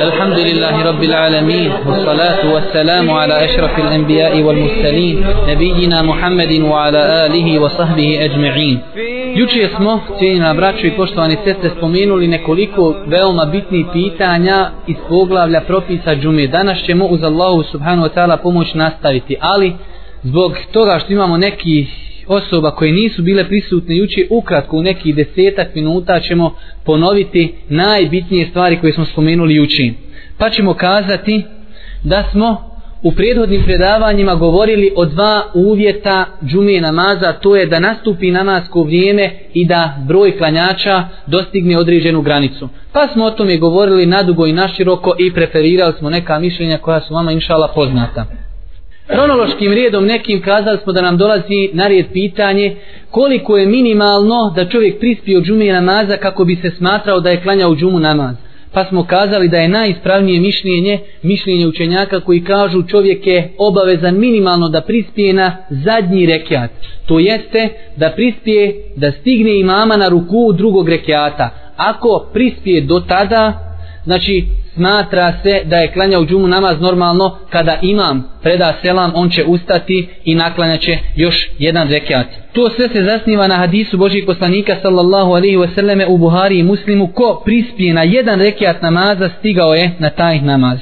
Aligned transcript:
الحمد 0.00 0.39
لله 0.39 0.83
رب 0.83 1.03
العالمين 1.03 1.71
والصلاة 1.87 2.53
والسلام 2.53 3.11
على 3.11 3.45
أشرف 3.45 3.79
الأنبياء 3.79 4.41
والمرسلين 4.41 5.25
نبينا 5.47 6.01
محمد 6.01 6.51
وعلى 6.61 7.25
آله 7.25 7.59
وصحبه 7.59 8.25
أجمعين 8.25 8.79
Juče 9.35 9.69
smo, 9.75 9.99
cijenjena 10.19 10.53
braćo 10.53 10.87
i 10.87 10.91
poštovani 10.91 11.37
sestre, 11.43 11.69
spomenuli 11.77 12.27
nekoliko 12.27 12.95
veoma 13.07 13.45
bitnih 13.45 13.85
pitanja 13.93 14.69
iz 14.87 14.95
poglavlja 15.09 15.61
propisa 15.61 16.15
džume. 16.15 16.47
Danas 16.47 16.77
ćemo 16.85 17.05
uz 17.05 17.23
Allahu 17.23 17.63
subhanahu 17.63 18.07
wa 18.07 18.13
ta'ala 18.15 18.37
pomoć 18.37 18.73
nastaviti, 18.73 19.35
ali 19.39 19.73
zbog 20.23 20.57
toga 20.71 20.99
što 20.99 21.13
imamo 21.13 21.37
neki 21.37 21.87
osoba 22.31 22.71
koje 22.71 22.91
nisu 22.91 23.21
bile 23.21 23.47
prisutne 23.47 23.97
juče, 23.97 24.27
ukratko 24.29 24.77
u 24.77 24.83
nekih 24.83 25.15
desetak 25.15 25.75
minuta 25.75 26.19
ćemo 26.19 26.55
ponoviti 26.85 27.53
najbitnije 27.69 28.47
stvari 28.49 28.79
koje 28.79 28.93
smo 28.93 29.05
spomenuli 29.05 29.55
juče. 29.55 29.89
Pa 30.37 30.49
ćemo 30.49 30.73
kazati 30.73 31.43
da 32.03 32.23
smo 32.31 32.71
u 33.03 33.11
prethodnim 33.11 33.63
predavanjima 33.63 34.35
govorili 34.35 34.91
o 34.95 35.05
dva 35.05 35.41
uvjeta 35.53 36.25
džumije 36.45 36.81
namaza, 36.81 37.33
to 37.33 37.55
je 37.55 37.65
da 37.65 37.79
nastupi 37.79 38.31
namasko 38.31 38.83
vrijeme 38.83 39.31
i 39.53 39.65
da 39.67 39.97
broj 40.07 40.37
klanjača 40.37 41.03
dostigne 41.27 41.77
određenu 41.77 42.21
granicu. 42.21 42.69
Pa 42.93 43.07
smo 43.13 43.25
o 43.25 43.31
tome 43.31 43.57
govorili 43.57 44.05
nadugo 44.05 44.45
i 44.45 44.53
naširoko 44.53 45.15
i 45.19 45.33
preferirali 45.33 45.93
smo 45.99 46.09
neka 46.09 46.39
mišljenja 46.39 46.77
koja 46.77 47.01
su 47.01 47.13
vama 47.13 47.31
inšala 47.31 47.67
poznata. 47.75 48.25
Kronološkim 49.07 49.73
redom 49.73 50.05
nekim 50.05 50.41
kazali 50.41 50.77
smo 50.83 50.93
da 50.93 51.01
nam 51.01 51.17
dolazi 51.17 51.69
na 51.73 51.87
red 51.87 52.05
pitanje 52.13 52.75
koliko 53.11 53.57
je 53.57 53.65
minimalno 53.65 54.53
da 54.55 54.65
čovjek 54.65 54.99
prispije 54.99 55.35
džume 55.35 55.45
džumije 55.45 55.73
namaza 55.73 56.17
kako 56.17 56.45
bi 56.45 56.55
se 56.55 56.69
smatrao 56.77 57.19
da 57.19 57.29
je 57.29 57.41
klanjao 57.41 57.75
džumu 57.75 57.99
namaz. 57.99 58.35
Pa 58.73 58.85
smo 58.85 59.03
kazali 59.03 59.47
da 59.47 59.57
je 59.57 59.69
najispravnije 59.69 60.39
mišljenje, 60.39 60.99
mišljenje 61.23 61.67
učenjaka 61.67 62.19
koji 62.19 62.43
kažu 62.43 62.83
čovjek 62.83 63.27
je 63.27 63.49
obavezan 63.57 64.19
minimalno 64.19 64.69
da 64.69 64.81
prispije 64.81 65.33
na 65.33 65.55
zadnji 65.69 66.25
rekiat. 66.25 66.71
To 67.05 67.19
jeste 67.19 67.69
da 67.97 68.09
prispije 68.09 68.73
da 68.95 69.11
stigne 69.11 69.59
imama 69.59 69.97
na 69.97 70.09
ruku 70.09 70.53
drugog 70.53 70.89
rekiata. 70.89 71.49
Ako 71.77 72.29
prispije 72.33 72.81
do 72.81 72.99
tada, 72.99 73.70
znači 74.03 74.45
smatra 74.73 75.33
se 75.43 75.61
da 75.65 75.77
je 75.77 75.91
klanjao 75.91 76.25
džumu 76.25 76.47
namaz 76.47 76.81
normalno 76.81 77.37
kada 77.49 77.79
imam 77.81 78.23
preda 78.41 78.73
selam 78.81 79.11
on 79.15 79.29
će 79.29 79.43
ustati 79.43 80.07
i 80.25 80.35
naklanjaće 80.35 80.97
još 81.15 81.49
jedan 81.59 81.89
rekiat. 81.89 82.27
To 82.53 82.69
sve 82.69 82.89
se 82.89 83.03
zasniva 83.03 83.47
na 83.47 83.55
hadisu 83.55 83.97
Božih 83.97 84.23
poslanika 84.25 84.75
sallallahu 84.81 85.31
alaihi 85.31 85.57
wasallame 85.57 86.05
u 86.07 86.17
Buhari 86.17 86.59
i 86.59 86.63
Muslimu 86.63 87.07
ko 87.07 87.41
prispije 87.45 87.93
na 87.93 88.03
jedan 88.03 88.39
rekiat 88.39 88.81
namaza 88.81 89.29
stigao 89.39 89.73
je 89.73 89.91
na 89.99 90.09
taj 90.09 90.41
namaz. 90.41 90.79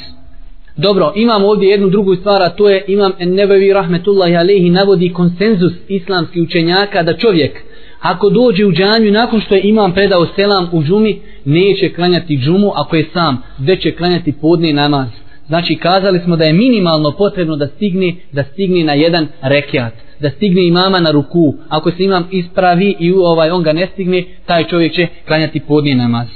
Dobro, 0.77 1.13
imam 1.15 1.43
ovdje 1.43 1.69
jednu 1.69 1.89
drugu 1.89 2.15
stvar, 2.15 2.41
a 2.41 2.49
to 2.49 2.69
je 2.69 2.83
imam 2.87 3.11
Ennebevi 3.19 3.73
rahmetullahi 3.73 4.35
Alehi 4.35 4.69
navodi 4.69 5.13
konsenzus 5.13 5.73
islamskih 5.87 6.43
učenjaka 6.43 7.03
da 7.03 7.17
čovjek 7.17 7.63
ako 8.01 8.29
dođe 8.29 8.65
u 8.65 8.71
džanju 8.71 9.11
nakon 9.11 9.41
što 9.41 9.55
je 9.55 9.61
imam 9.63 9.93
predao 9.93 10.25
selam 10.35 10.69
u 10.71 10.83
džumi 10.83 11.21
neće 11.45 11.93
klanjati 11.93 12.37
džumu 12.37 12.71
ako 12.75 12.95
je 12.95 13.09
sam 13.13 13.41
već 13.57 13.81
će 13.81 13.91
klanjati 13.91 14.31
podne 14.31 14.73
namaz. 14.73 15.07
Znači 15.47 15.75
kazali 15.75 16.19
smo 16.19 16.35
da 16.35 16.43
je 16.43 16.53
minimalno 16.53 17.11
potrebno 17.11 17.55
da 17.55 17.67
stigne 17.67 18.15
da 18.31 18.43
stigne 18.43 18.83
na 18.83 18.93
jedan 18.93 19.27
rekiat 19.41 19.93
da 20.19 20.29
stigne 20.29 20.67
imama 20.67 20.99
na 20.99 21.11
ruku. 21.11 21.53
Ako 21.69 21.91
se 21.91 22.03
imam 22.03 22.27
ispravi 22.31 22.95
i 22.99 23.11
ovaj 23.11 23.49
on 23.49 23.63
ga 23.63 23.73
ne 23.73 23.87
stigne 23.93 24.23
taj 24.45 24.63
čovjek 24.63 24.93
će 24.93 25.07
klanjati 25.27 25.59
podne 25.59 25.95
namaz. 25.95 26.27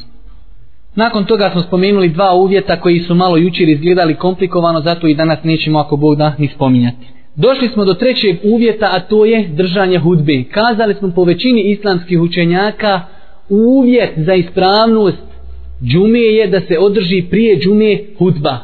Nakon 0.96 1.26
toga 1.26 1.50
smo 1.52 1.62
spomenuli 1.62 2.10
dva 2.10 2.34
uvjeta 2.34 2.80
koji 2.80 3.00
su 3.00 3.16
malo 3.16 3.38
jučer 3.38 3.70
izgledali 3.70 4.16
komplikovano, 4.16 4.82
zato 4.82 5.08
i 5.08 5.16
danas 5.16 5.44
nećemo 5.44 5.80
ako 5.80 5.98
Bog 5.98 6.16
da 6.16 6.34
ni 6.38 6.48
spominjati. 6.48 7.13
Došli 7.36 7.68
smo 7.68 7.86
do 7.86 7.94
trećeg 7.94 8.36
uvjeta, 8.44 8.90
a 8.92 9.00
to 9.00 9.26
je 9.26 9.48
držanje 9.48 10.00
hudbe. 10.00 10.44
Kazali 10.52 10.94
smo 10.94 11.12
po 11.16 11.24
većini 11.24 11.62
islamskih 11.62 12.22
učenjaka, 12.22 13.02
uvjet 13.50 14.12
za 14.18 14.34
ispravnost 14.34 15.24
džume 15.84 16.20
je 16.20 16.48
da 16.48 16.62
se 16.62 16.80
održi 16.80 17.24
prije 17.30 17.60
džume 17.60 17.98
hudba. 18.18 18.58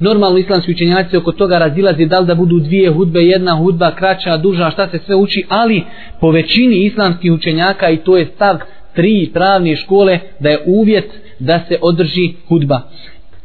Normalno 0.00 0.38
islamski 0.38 0.72
učenjaci 0.72 1.16
oko 1.16 1.32
toga 1.32 1.58
razilaze 1.58 2.06
da 2.06 2.18
li 2.18 2.26
da 2.26 2.34
budu 2.34 2.58
dvije 2.58 2.90
hudbe, 2.90 3.20
jedna 3.20 3.54
hudba, 3.56 3.94
kraća, 3.94 4.36
duža, 4.36 4.70
šta 4.70 4.88
se 4.88 4.98
sve 5.06 5.16
uči, 5.16 5.44
ali 5.48 5.82
po 6.20 6.30
većini 6.30 6.76
islamskih 6.76 7.32
učenjaka 7.32 7.90
i 7.90 7.96
to 7.96 8.16
je 8.16 8.26
stav 8.34 8.56
tri 8.94 9.30
pravne 9.32 9.76
škole 9.76 10.18
da 10.40 10.48
je 10.48 10.62
uvjet 10.66 11.10
da 11.38 11.60
se 11.68 11.78
održi 11.82 12.32
hudba 12.48 12.80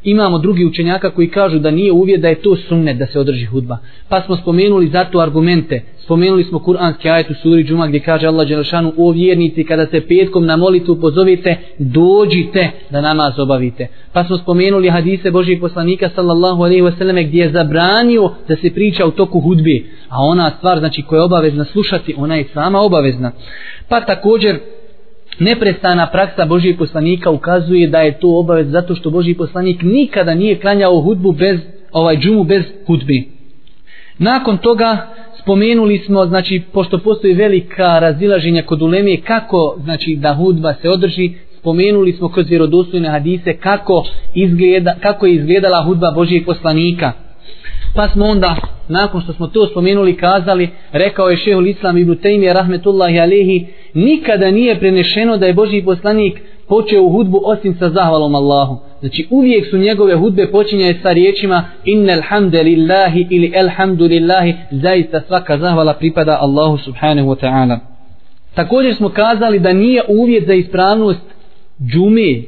imamo 0.03 0.37
drugi 0.37 0.65
učenjaka 0.65 1.09
koji 1.09 1.29
kažu 1.29 1.59
da 1.59 1.71
nije 1.71 1.91
uvjet 1.91 2.21
da 2.21 2.27
je 2.27 2.41
to 2.41 2.55
sunnet 2.55 2.97
da 2.97 3.05
se 3.05 3.19
održi 3.19 3.45
hudba. 3.45 3.77
Pa 4.09 4.21
smo 4.21 4.37
spomenuli 4.37 4.87
zato 4.87 5.19
argumente. 5.19 5.81
Spomenuli 5.97 6.43
smo 6.43 6.59
kuranski 6.59 7.09
ajet 7.09 7.29
u 7.29 7.33
suri 7.33 7.63
Džuma 7.63 7.87
gdje 7.87 7.99
kaže 7.99 8.27
Allah 8.27 8.47
Đelešanu 8.47 8.93
o 8.97 9.11
vjernici 9.11 9.63
kada 9.63 9.85
se 9.85 10.01
petkom 10.07 10.45
na 10.45 10.57
molitvu 10.57 10.95
pozovite 10.95 11.55
dođite 11.79 12.71
da 12.89 13.01
namaz 13.01 13.39
obavite. 13.39 13.87
Pa 14.13 14.23
smo 14.23 14.37
spomenuli 14.37 14.89
hadise 14.89 15.31
Božih 15.31 15.59
poslanika 15.61 16.09
sallallahu 16.15 16.63
alaihi 16.63 16.81
wasallam 16.81 17.27
gdje 17.27 17.41
je 17.41 17.51
zabranio 17.51 18.31
da 18.47 18.55
se 18.55 18.69
priča 18.73 19.05
u 19.05 19.11
toku 19.11 19.39
hudbi. 19.39 19.91
A 20.09 20.23
ona 20.23 20.51
stvar 20.57 20.79
znači 20.79 21.01
koja 21.01 21.17
je 21.17 21.23
obavezna 21.23 21.65
slušati 21.65 22.15
ona 22.17 22.35
je 22.35 22.47
sama 22.53 22.79
obavezna. 22.79 23.31
Pa 23.89 24.01
također 24.01 24.59
neprestana 25.41 26.07
praksa 26.11 26.45
Božijeg 26.45 26.77
poslanika 26.77 27.29
ukazuje 27.29 27.87
da 27.87 27.99
je 27.99 28.19
to 28.19 28.39
obavez 28.39 28.67
zato 28.69 28.95
što 28.95 29.09
Božiji 29.09 29.35
poslanik 29.37 29.81
nikada 29.81 30.35
nije 30.35 30.59
klanjao 30.59 31.01
hudbu 31.01 31.31
bez 31.31 31.59
ovaj 31.91 32.17
džumu 32.17 32.43
bez 32.43 32.63
hudbi. 32.87 33.27
Nakon 34.17 34.57
toga 34.57 34.97
spomenuli 35.41 35.97
smo 35.97 36.25
znači 36.25 36.61
pošto 36.73 36.97
postoji 36.97 37.33
velika 37.33 37.99
razilaženja 37.99 38.63
kod 38.63 38.81
ulemije 38.81 39.21
kako 39.21 39.77
znači 39.83 40.15
da 40.15 40.33
hudba 40.33 40.73
se 40.81 40.89
održi 40.89 41.31
spomenuli 41.59 42.13
smo 42.13 42.29
kroz 42.29 42.49
vjerodostojne 42.49 43.09
hadise 43.09 43.53
kako 43.53 44.05
izgleda 44.33 44.95
kako 45.01 45.25
je 45.25 45.35
izgledala 45.35 45.83
hudba 45.85 46.11
Božijeg 46.15 46.45
poslanika. 46.45 47.11
Pa 47.95 48.07
smo 48.07 48.25
onda, 48.25 48.55
nakon 48.87 49.21
što 49.21 49.33
smo 49.33 49.47
to 49.47 49.67
spomenuli, 49.67 50.17
kazali, 50.17 50.69
rekao 50.91 51.29
je 51.29 51.37
šehul 51.37 51.67
Islam 51.67 51.97
ibn 51.97 52.15
Tejmije, 52.15 52.53
rahmetullahi 52.53 53.19
alehi, 53.19 53.67
nikada 53.93 54.51
nije 54.51 54.79
prenešeno 54.79 55.37
da 55.37 55.45
je 55.45 55.53
Boži 55.53 55.81
poslanik 55.81 56.41
počeo 56.67 57.09
hudbu 57.09 57.41
osim 57.45 57.75
sa 57.79 57.89
zahvalom 57.89 58.35
Allahu. 58.35 58.77
Znači 58.99 59.27
uvijek 59.29 59.69
su 59.69 59.77
njegove 59.77 60.15
hudbe 60.15 60.51
počinjaju 60.51 60.95
sa 61.01 61.11
riječima 61.11 61.63
innal 61.85 62.21
hamdelillahi 62.21 63.27
ili 63.29 63.51
elhamdulillahi, 63.55 64.53
zaista 64.71 65.21
svaka 65.27 65.57
zahvala 65.57 65.93
pripada 65.93 66.37
Allahu 66.41 66.77
subhanahu 66.77 67.29
wa 67.29 67.39
ta'ala. 67.41 67.79
Također 68.55 68.95
smo 68.95 69.09
kazali 69.09 69.59
da 69.59 69.73
nije 69.73 70.03
uvjet 70.07 70.47
za 70.47 70.53
ispravnost 70.53 71.21
džume 71.91 72.41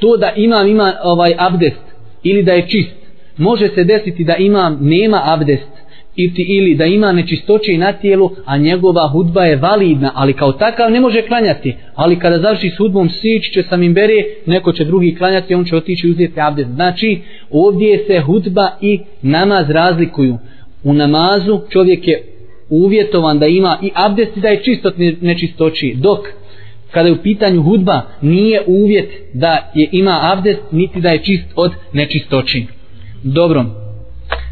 to 0.00 0.16
da 0.16 0.32
imam 0.36 0.68
ima 0.68 0.94
ovaj 1.02 1.34
abdest 1.38 1.82
ili 2.22 2.42
da 2.42 2.52
je 2.52 2.68
čist 2.68 2.99
može 3.40 3.68
se 3.68 3.84
desiti 3.84 4.24
da 4.24 4.36
imam 4.36 4.78
nema 4.80 5.20
abdest 5.24 5.70
iti 6.16 6.42
ili 6.42 6.74
da 6.74 6.84
ima 6.84 7.12
nečistoće 7.12 7.78
na 7.78 7.92
tijelu, 7.92 8.30
a 8.44 8.56
njegova 8.56 9.08
hudba 9.08 9.44
je 9.44 9.56
validna, 9.56 10.12
ali 10.14 10.32
kao 10.32 10.52
takav 10.52 10.90
ne 10.90 11.00
može 11.00 11.22
klanjati. 11.22 11.74
Ali 11.94 12.18
kada 12.18 12.38
završi 12.38 12.70
s 12.70 12.78
hudbom, 12.78 13.10
sić 13.10 13.52
će 13.54 13.62
sam 13.62 13.82
im 13.82 13.94
bere, 13.94 14.24
neko 14.46 14.72
će 14.72 14.84
drugi 14.84 15.14
klanjati, 15.14 15.54
on 15.54 15.64
će 15.64 15.76
otići 15.76 16.06
i 16.06 16.10
uzeti 16.10 16.40
abdest. 16.40 16.70
Znači, 16.70 17.20
ovdje 17.50 18.04
se 18.06 18.20
hudba 18.20 18.70
i 18.80 19.00
namaz 19.22 19.70
razlikuju. 19.70 20.38
U 20.84 20.92
namazu 20.92 21.60
čovjek 21.70 22.08
je 22.08 22.22
uvjetovan 22.70 23.38
da 23.38 23.46
ima 23.46 23.78
i 23.82 23.90
abdest 23.94 24.36
i 24.36 24.40
da 24.40 24.48
je 24.48 24.62
čist 24.62 24.86
od 24.86 24.94
nečistoći, 25.20 25.94
dok 25.96 26.18
kada 26.90 27.08
je 27.08 27.12
u 27.12 27.22
pitanju 27.22 27.62
hudba 27.62 28.02
nije 28.22 28.62
uvjet 28.66 29.10
da 29.34 29.70
je 29.74 29.88
ima 29.92 30.18
abdest 30.22 30.62
niti 30.72 31.00
da 31.00 31.08
je 31.08 31.18
čist 31.18 31.46
od 31.56 31.72
nečistoći. 31.92 32.79
Dobro. 33.22 33.64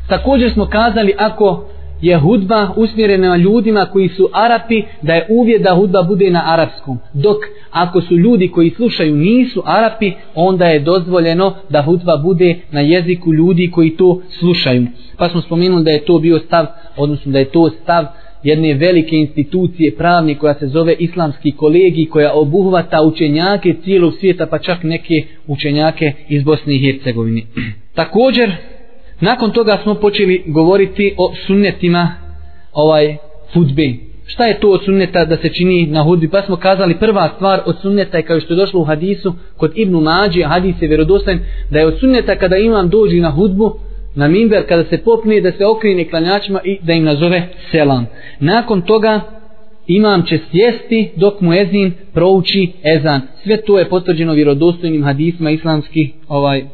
Također 0.09 0.53
smo 0.53 0.67
kazali 0.67 1.15
ako 1.19 1.65
je 2.01 2.19
hudba 2.19 2.69
usmjerena 2.77 3.37
ljudima 3.37 3.87
koji 3.87 4.09
su 4.09 4.29
Arapi, 4.33 4.83
da 5.03 5.15
je 5.15 5.27
uvjet 5.31 5.63
da 5.63 5.75
hudba 5.75 6.03
bude 6.03 6.31
na 6.31 6.43
arapskom. 6.47 6.99
Dok 7.13 7.37
ako 7.71 8.01
su 8.01 8.17
ljudi 8.17 8.49
koji 8.49 8.71
slušaju 8.71 9.17
nisu 9.17 9.63
Arapi, 9.67 10.13
onda 10.35 10.67
je 10.67 10.81
dozvoljeno 10.81 11.55
da 11.69 11.83
hudba 11.83 12.17
bude 12.17 12.61
na 12.71 12.81
jeziku 12.81 13.33
ljudi 13.33 13.71
koji 13.71 13.97
to 13.97 14.21
slušaju. 14.39 14.87
Pa 15.17 15.29
smo 15.29 15.41
spomenuli 15.41 15.85
da 15.85 15.91
je 15.91 16.05
to 16.05 16.19
bio 16.19 16.39
stav, 16.39 16.67
odnosno 16.97 17.33
da 17.33 17.39
je 17.39 17.51
to 17.51 17.71
stav 17.71 18.05
jedne 18.43 18.75
velike 18.75 19.17
institucije 19.17 19.97
pravne 19.97 20.35
koja 20.35 20.55
se 20.55 20.67
zove 20.67 20.95
Islamski 20.99 21.53
kolegi 21.53 22.07
koja 22.11 22.35
obuhvata 22.35 23.03
učenjake 23.03 23.75
cijelog 23.85 24.15
svijeta 24.21 24.47
pa 24.47 24.59
čak 24.59 24.83
neke 24.83 25.25
učenjake 25.47 26.13
iz 26.29 26.43
Bosne 26.43 26.75
i 26.75 26.79
Hercegovine. 26.79 27.43
Također, 27.95 28.53
nakon 29.21 29.51
toga 29.51 29.79
smo 29.83 29.95
počeli 29.95 30.43
govoriti 30.47 31.15
o 31.17 31.33
sunnetima 31.47 32.15
ovaj 32.73 33.17
hudbe. 33.55 33.93
šta 34.27 34.45
je 34.47 34.61
to 34.61 34.71
od 34.71 34.85
sunneta 34.85 35.25
da 35.25 35.37
se 35.37 35.49
čini 35.49 35.87
na 35.87 36.03
hudbi? 36.03 36.29
Pa 36.29 36.43
smo 36.43 36.57
kazali 36.57 36.99
prva 36.99 37.33
stvar 37.37 37.61
od 37.67 37.77
sunneta 37.83 38.17
je 38.17 38.23
kao 38.23 38.41
što 38.41 38.55
je 38.55 38.57
došlo 38.57 38.81
u 38.81 38.85
hadisu 38.85 39.35
kod 39.57 39.73
Ibnu 39.75 40.01
Mađi, 40.01 40.43
hadis 40.43 40.75
je 40.81 40.89
vjerodostojan, 40.89 41.41
da 41.71 41.79
je 41.79 41.87
od 41.87 41.99
sunneta 42.01 42.37
kada 42.37 42.57
imam 42.57 42.89
dođi 42.89 43.21
na 43.21 43.31
hudbu, 43.31 43.79
na 44.19 44.29
minber, 44.29 44.67
kada 44.69 44.85
se 44.85 44.99
popne, 44.99 45.41
da 45.41 45.53
se 45.53 45.67
okrine 45.67 46.05
klanjačima 46.05 46.61
i 46.65 46.79
da 46.83 46.93
im 46.93 47.05
nazove 47.05 47.43
selam. 47.71 48.07
Nakon 48.41 48.83
toga 48.83 49.21
imam 49.87 50.23
će 50.23 50.39
sjesti 50.51 51.11
dok 51.17 51.41
mu 51.41 51.55
ezin 51.55 51.93
prouči 52.15 52.73
ezan. 52.85 53.21
Sve 53.43 53.57
to 53.57 53.79
je 53.79 53.89
potvrđeno 53.89 54.33
vjerodostojnim 54.33 55.05
hadisma 55.05 55.51
islamskih 55.51 56.11
ovaj, 56.29 56.59
eh, 56.59 56.67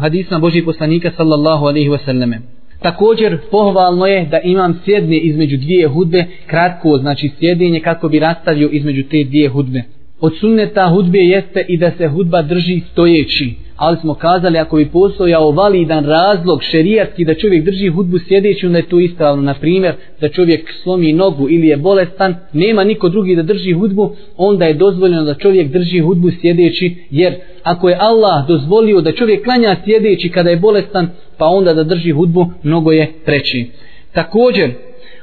hadisma 0.00 0.38
Božih 0.38 0.64
poslanika 0.64 1.10
sallallahu 1.16 1.66
alaihi 1.66 1.88
wasallame. 1.88 2.38
Također 2.82 3.38
pohvalno 3.50 4.06
je 4.06 4.24
da 4.24 4.40
imam 4.40 4.80
sjedne 4.84 5.18
između 5.18 5.56
dvije 5.56 5.88
hudbe, 5.88 6.24
kratko 6.46 6.98
znači 6.98 7.30
sjedinje 7.38 7.80
kako 7.80 8.08
bi 8.08 8.18
rastavio 8.18 8.68
između 8.72 9.02
te 9.02 9.24
dvije 9.24 9.48
hudbe. 9.48 9.82
Od 10.20 10.32
sunneta 10.40 10.88
hudbe 10.88 11.18
jeste 11.18 11.64
i 11.68 11.76
da 11.76 11.90
se 11.90 12.08
hudba 12.08 12.42
drži 12.42 12.80
stojeći 12.92 13.54
ali 13.78 13.96
smo 14.00 14.14
kazali 14.14 14.58
ako 14.58 14.76
bi 14.76 14.90
postojao 14.90 15.50
validan 15.50 16.04
razlog 16.04 16.62
šerijatski 16.62 17.24
da 17.24 17.34
čovjek 17.34 17.64
drži 17.64 17.88
hudbu 17.88 18.18
sjedeći, 18.18 18.66
onda 18.66 18.78
je 18.78 18.88
to 18.88 19.00
ispravno. 19.00 19.42
Na 19.42 19.54
primjer, 19.54 19.94
da 20.20 20.28
čovjek 20.28 20.72
slomi 20.82 21.12
nogu 21.12 21.48
ili 21.50 21.66
je 21.66 21.76
bolestan, 21.76 22.34
nema 22.52 22.84
niko 22.84 23.08
drugi 23.08 23.36
da 23.36 23.42
drži 23.42 23.72
hudbu, 23.72 24.14
onda 24.36 24.64
je 24.64 24.74
dozvoljeno 24.74 25.24
da 25.24 25.34
čovjek 25.34 25.72
drži 25.72 26.00
hudbu 26.00 26.30
sjedeći, 26.40 26.96
jer 27.10 27.34
ako 27.62 27.88
je 27.88 27.98
Allah 28.00 28.48
dozvolio 28.48 29.00
da 29.00 29.12
čovjek 29.12 29.44
klanja 29.44 29.76
sjedeći 29.84 30.28
kada 30.28 30.50
je 30.50 30.56
bolestan, 30.56 31.08
pa 31.36 31.46
onda 31.46 31.74
da 31.74 31.84
drži 31.84 32.10
hudbu, 32.10 32.46
mnogo 32.62 32.92
je 32.92 33.12
preći. 33.24 33.66
Također, 34.12 34.70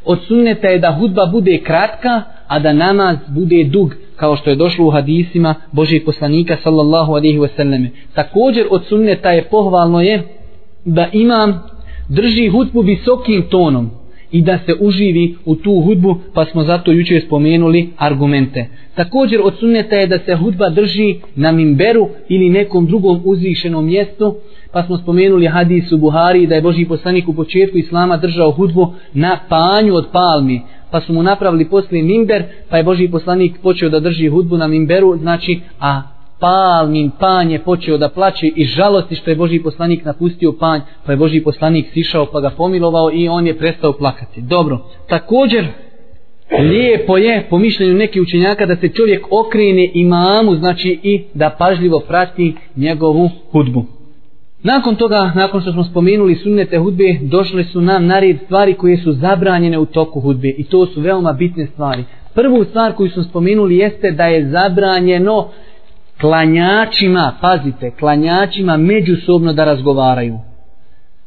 od 0.06 0.20
sunneta 0.28 0.68
je 0.68 0.80
da 0.80 0.92
hudba 0.92 1.26
bude 1.26 1.58
kratka, 1.58 2.22
a 2.48 2.60
da 2.60 2.74
namaz 2.74 3.18
bude 3.28 3.64
dug, 3.64 3.96
kao 4.16 4.36
što 4.36 4.50
je 4.50 4.56
došlo 4.56 4.86
u 4.88 4.92
hadisima 4.92 5.56
Božih 5.72 6.02
poslanika 6.06 6.58
sallallahu 6.64 7.12
alaihi 7.12 7.40
wasallam. 7.40 7.88
Također 8.14 8.68
od 8.70 8.86
sunneta 8.86 9.32
je 9.32 9.44
pohvalno 9.44 10.02
je 10.02 10.24
da 10.86 11.08
imam 11.14 11.64
drži 12.10 12.48
hutbu 12.48 12.82
visokim 12.82 13.44
tonom 13.50 13.90
i 14.36 14.42
da 14.42 14.60
se 14.66 14.74
uživi 14.80 15.36
u 15.46 15.56
tu 15.56 15.82
hudbu, 15.82 16.16
pa 16.34 16.46
smo 16.46 16.64
zato 16.64 16.92
jučer 16.92 17.22
spomenuli 17.26 17.90
argumente. 17.98 18.68
Također 18.96 19.40
od 19.44 19.54
sunneta 19.60 19.96
je 19.96 20.08
da 20.08 20.20
se 20.20 20.36
hudba 20.36 20.70
drži 20.70 21.16
na 21.36 21.52
mimberu 21.52 22.10
ili 22.30 22.50
nekom 22.50 22.88
drugom 22.88 23.22
uzvišenom 23.24 23.86
mjestu, 23.86 24.36
pa 24.72 24.84
smo 24.84 24.98
spomenuli 24.98 25.48
hadis 25.48 25.92
u 25.92 25.98
Buhari 25.98 26.48
da 26.48 26.56
je 26.56 26.62
Boži 26.62 26.86
poslanik 26.86 27.28
u 27.28 27.34
početku 27.34 27.78
Islama 27.78 28.18
držao 28.18 28.52
hudbu 28.52 28.94
na 29.14 29.40
panju 29.50 29.96
od 29.96 30.08
palmi, 30.12 30.62
pa 30.92 31.02
su 31.02 31.14
mu 31.14 31.24
napravili 31.24 31.70
poslije 31.70 32.04
mimber, 32.04 32.44
pa 32.70 32.78
je 32.78 32.84
Boži 32.84 33.08
poslanik 33.08 33.60
počeo 33.64 33.90
da 33.90 34.00
drži 34.00 34.28
hudbu 34.28 34.58
na 34.58 34.68
mimberu, 34.68 35.18
znači, 35.18 35.60
a 35.80 36.02
palmin 36.40 37.12
panj 37.20 37.52
je 37.52 37.64
počeo 37.64 37.98
da 37.98 38.10
plaće 38.10 38.48
i 38.48 38.66
žalosti 38.66 39.16
što 39.16 39.30
je 39.30 39.36
Boži 39.36 39.60
poslanik 39.60 40.06
napustio 40.06 40.54
panj, 40.60 40.82
pa 41.06 41.12
je 41.12 41.18
Boži 41.18 41.42
poslanik 41.44 41.86
sišao 41.94 42.26
pa 42.26 42.40
ga 42.40 42.50
pomilovao 42.50 43.12
i 43.14 43.28
on 43.28 43.48
je 43.48 43.58
prestao 43.58 43.94
plakati. 43.94 44.42
Dobro, 44.42 44.80
također, 45.10 45.68
lijepo 46.60 47.18
je 47.18 47.48
po 47.50 47.58
mišljenju 47.58 47.94
nekih 47.94 48.22
učenjaka 48.22 48.66
da 48.66 48.76
se 48.76 48.90
čovjek 48.90 49.28
okrene 49.32 49.92
imamu, 49.94 50.56
znači 50.56 51.00
i 51.04 51.24
da 51.34 51.56
pažljivo 51.60 52.00
prati 52.00 52.56
njegovu 52.76 53.30
hudbu. 53.52 53.86
Nakon 54.64 54.96
toga, 54.96 55.32
nakon 55.36 55.62
što 55.62 55.72
smo 55.72 55.84
spomenuli 55.84 56.36
sunnete 56.36 56.78
hudbe, 56.78 57.18
došle 57.22 57.64
su 57.64 57.82
nam 57.82 58.06
na 58.06 58.20
red 58.20 58.38
stvari 58.46 58.74
koje 58.74 58.98
su 58.98 59.14
zabranjene 59.14 59.78
u 59.78 59.86
toku 59.86 60.20
hudbe 60.20 60.48
i 60.58 60.64
to 60.64 60.86
su 60.86 61.02
veoma 61.02 61.34
bitne 61.34 61.66
stvari. 61.66 62.04
Prvu 62.34 62.64
stvar 62.64 62.94
koju 62.94 63.10
smo 63.10 63.24
spomenuli 63.24 63.78
jeste 63.78 64.12
da 64.12 64.26
je 64.26 64.50
zabranjeno 64.50 65.50
klanjačima, 66.22 67.34
pazite, 67.42 67.92
klanjačima 68.00 68.78
međusobno 68.78 69.54
da 69.54 69.66
razgovaraju. 69.66 70.40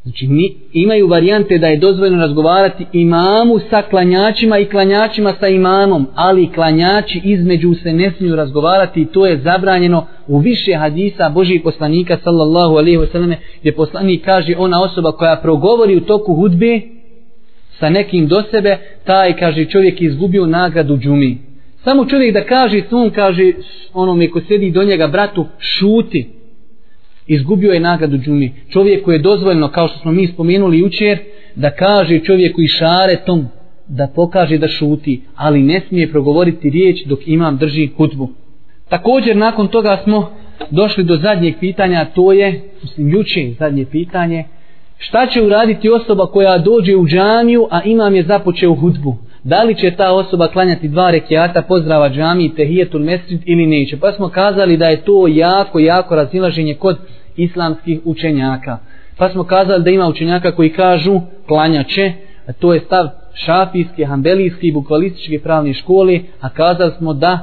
Znači, 0.02 0.26
mi, 0.26 0.55
imaju 0.73 1.06
varijante 1.06 1.58
da 1.58 1.67
je 1.67 1.76
dozvoljeno 1.76 2.19
razgovarati 2.19 2.87
imamu 2.93 3.58
sa 3.70 3.82
klanjačima 3.82 4.58
i 4.58 4.64
klanjačima 4.64 5.35
sa 5.40 5.49
imamom, 5.49 6.06
ali 6.14 6.52
klanjači 6.52 7.20
između 7.25 7.75
se 7.75 7.93
ne 7.93 8.11
smiju 8.11 8.37
razgovarati 8.37 9.00
i 9.00 9.06
to 9.06 9.26
je 9.26 9.38
zabranjeno 9.38 10.06
u 10.26 10.38
više 10.38 10.75
hadisa 10.75 11.29
Božih 11.29 11.61
poslanika 11.64 12.19
sallallahu 12.25 12.75
alaihi 12.75 12.99
wasallam 12.99 13.34
gdje 13.61 13.75
poslanik 13.75 14.25
kaže 14.25 14.55
ona 14.58 14.82
osoba 14.82 15.12
koja 15.12 15.41
progovori 15.43 15.96
u 15.96 16.00
toku 16.00 16.34
hudbe 16.34 16.81
sa 17.79 17.91
nekim 17.91 18.26
do 18.26 18.43
sebe, 18.50 18.79
taj 19.05 19.37
kaže 19.37 19.64
čovjek 19.64 20.00
izgubio 20.02 20.46
nagradu 20.46 20.96
džumi. 20.96 21.47
Samo 21.84 22.04
čovjek 22.04 22.34
da 22.34 22.44
kaže 22.44 22.82
svom, 22.88 23.10
kaže 23.10 23.52
onome 23.92 24.30
ko 24.30 24.40
sedi 24.40 24.70
do 24.70 24.84
njega, 24.84 25.06
bratu, 25.06 25.46
šuti 25.58 26.38
izgubio 27.28 27.72
je 27.72 27.80
nagradu 27.80 28.19
džumi. 28.19 28.52
Čovjek 28.72 29.04
koji 29.04 29.14
je 29.14 29.22
dozvoljno, 29.22 29.69
kao 29.69 29.88
što 29.88 29.98
smo 29.98 30.12
mi 30.12 30.26
spomenuli 30.26 30.78
jučer, 30.78 31.19
da 31.54 31.70
kaže 31.70 32.19
čovjeku 32.19 32.62
i 32.62 32.69
šaretom 32.69 33.46
da 33.88 34.08
pokaže 34.14 34.58
da 34.58 34.69
šuti, 34.69 35.22
ali 35.34 35.62
ne 35.62 35.80
smije 35.88 36.10
progovoriti 36.10 36.70
riječ 36.70 37.04
dok 37.06 37.19
imam 37.26 37.56
drži 37.56 37.86
hutbu. 37.96 38.28
Također 38.88 39.36
nakon 39.36 39.69
toga 39.69 40.00
smo 40.04 40.31
došli 40.70 41.04
do 41.04 41.16
zadnjeg 41.16 41.54
pitanja, 41.60 42.04
to 42.04 42.32
je, 42.32 42.60
mislim, 42.82 43.08
juče 43.08 43.50
zadnje 43.58 43.84
pitanje, 43.84 44.44
šta 44.98 45.26
će 45.26 45.42
uraditi 45.42 45.90
osoba 45.90 46.26
koja 46.26 46.58
dođe 46.58 46.96
u 46.96 47.06
džamiju, 47.06 47.69
a 47.70 47.82
imam 47.84 48.14
je 48.14 48.22
započeo 48.22 48.74
hudbu? 48.74 49.16
Da 49.48 49.62
li 49.62 49.74
će 49.74 49.90
ta 49.96 50.12
osoba 50.12 50.48
klanjati 50.48 50.88
dva 50.88 51.10
rekiata 51.10 51.62
pozdrava 51.62 52.08
džamiji, 52.08 52.54
tehijetul 52.54 53.00
mesrid 53.00 53.40
ili 53.44 53.66
neće? 53.66 53.96
Pa 53.96 54.12
smo 54.12 54.28
kazali 54.28 54.76
da 54.76 54.86
je 54.86 55.04
to 55.04 55.26
jako, 55.28 55.78
jako 55.78 56.14
razilaženje 56.14 56.74
kod 56.74 56.96
islamskih 57.36 58.00
učenjaka. 58.04 58.78
Pa 59.16 59.28
smo 59.28 59.44
kazali 59.44 59.84
da 59.84 59.90
ima 59.90 60.08
učenjaka 60.08 60.52
koji 60.52 60.70
kažu 60.70 61.20
klanjaće, 61.46 62.12
a 62.46 62.52
to 62.52 62.74
je 62.74 62.80
stav 62.80 63.08
šafijske, 63.34 64.04
hambelijske 64.04 64.66
i 64.66 64.72
bukvalističke 64.72 65.38
pravne 65.42 65.74
škole, 65.74 66.20
a 66.40 66.48
kazali 66.48 66.92
smo 66.98 67.12
da 67.12 67.38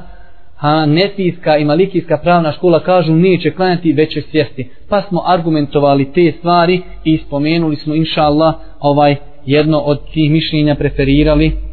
a 0.60 0.86
nefijska 0.86 1.56
i 1.56 1.64
malikijska 1.64 2.18
pravna 2.18 2.52
škola 2.52 2.80
kažu 2.80 3.12
neće 3.12 3.50
klanjati, 3.50 3.92
već 3.92 4.12
će 4.12 4.22
sjesti. 4.30 4.70
Pa 4.88 5.02
smo 5.02 5.22
argumentovali 5.26 6.12
te 6.12 6.32
stvari 6.38 6.82
i 7.04 7.18
spomenuli 7.26 7.76
smo, 7.76 7.94
inša 7.94 8.22
Allah, 8.22 8.54
ovaj 8.80 9.16
jedno 9.46 9.78
od 9.78 10.10
tih 10.12 10.30
mišljenja 10.30 10.74
preferirali, 10.74 11.66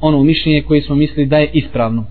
ono 0.00 0.22
mišljenje 0.22 0.62
koje 0.62 0.82
smo 0.82 0.94
mislili 0.94 1.26
da 1.26 1.38
je 1.38 1.50
ispravno. 1.52 2.04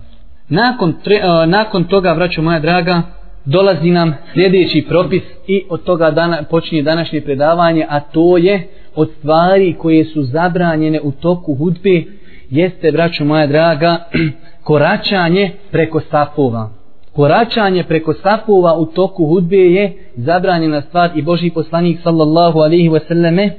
Nakon, 0.48 0.94
tre, 1.04 1.16
uh, 1.16 1.48
nakon 1.48 1.84
toga, 1.84 2.12
vraću 2.12 2.42
moja 2.42 2.58
draga, 2.58 3.02
dolazi 3.44 3.90
nam 3.90 4.14
sljedeći 4.32 4.84
propis 4.88 5.22
i 5.46 5.62
od 5.68 5.84
toga 5.84 6.10
dana, 6.10 6.42
počinje 6.50 6.82
današnje 6.82 7.20
predavanje, 7.20 7.86
a 7.88 8.00
to 8.00 8.36
je 8.36 8.68
od 8.94 9.10
stvari 9.18 9.74
koje 9.78 10.04
su 10.04 10.22
zabranjene 10.22 11.00
u 11.00 11.12
toku 11.12 11.54
hudbe, 11.54 12.04
jeste, 12.50 12.90
vraću 12.90 13.24
moja 13.24 13.46
draga, 13.46 14.04
koračanje 14.68 15.50
preko 15.70 16.00
safova. 16.00 16.70
Koračanje 17.12 17.84
preko 17.84 18.14
safova 18.14 18.74
u 18.78 18.86
toku 18.86 19.26
hudbe 19.26 19.56
je 19.56 19.92
zabranjena 20.16 20.80
stvar 20.80 21.10
i 21.14 21.22
Boži 21.22 21.50
poslanik 21.50 21.98
sallallahu 22.02 22.58
alaihi 22.58 22.88
wasallame 22.88 23.50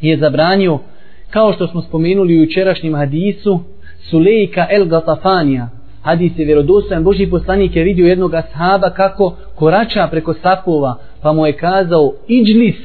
je 0.00 0.18
zabranio, 0.18 0.78
kao 1.30 1.52
što 1.52 1.66
smo 1.66 1.82
spomenuli 1.82 2.36
u 2.36 2.40
jučerašnjem 2.40 2.94
hadisu, 2.94 3.60
Sulejka 4.10 4.66
el 4.70 4.84
Gatafanija, 4.84 5.68
hadis 6.02 6.32
je 6.38 6.44
vjerodostojan, 6.44 7.04
Boži 7.04 7.26
poslanik 7.26 7.76
je 7.76 7.84
vidio 7.84 8.06
jednog 8.06 8.34
ashaba 8.34 8.90
kako 8.90 9.36
korača 9.54 10.08
preko 10.10 10.34
sapova, 10.34 10.98
pa 11.22 11.32
mu 11.32 11.46
je 11.46 11.52
kazao, 11.52 12.12
iđlis, 12.28 12.76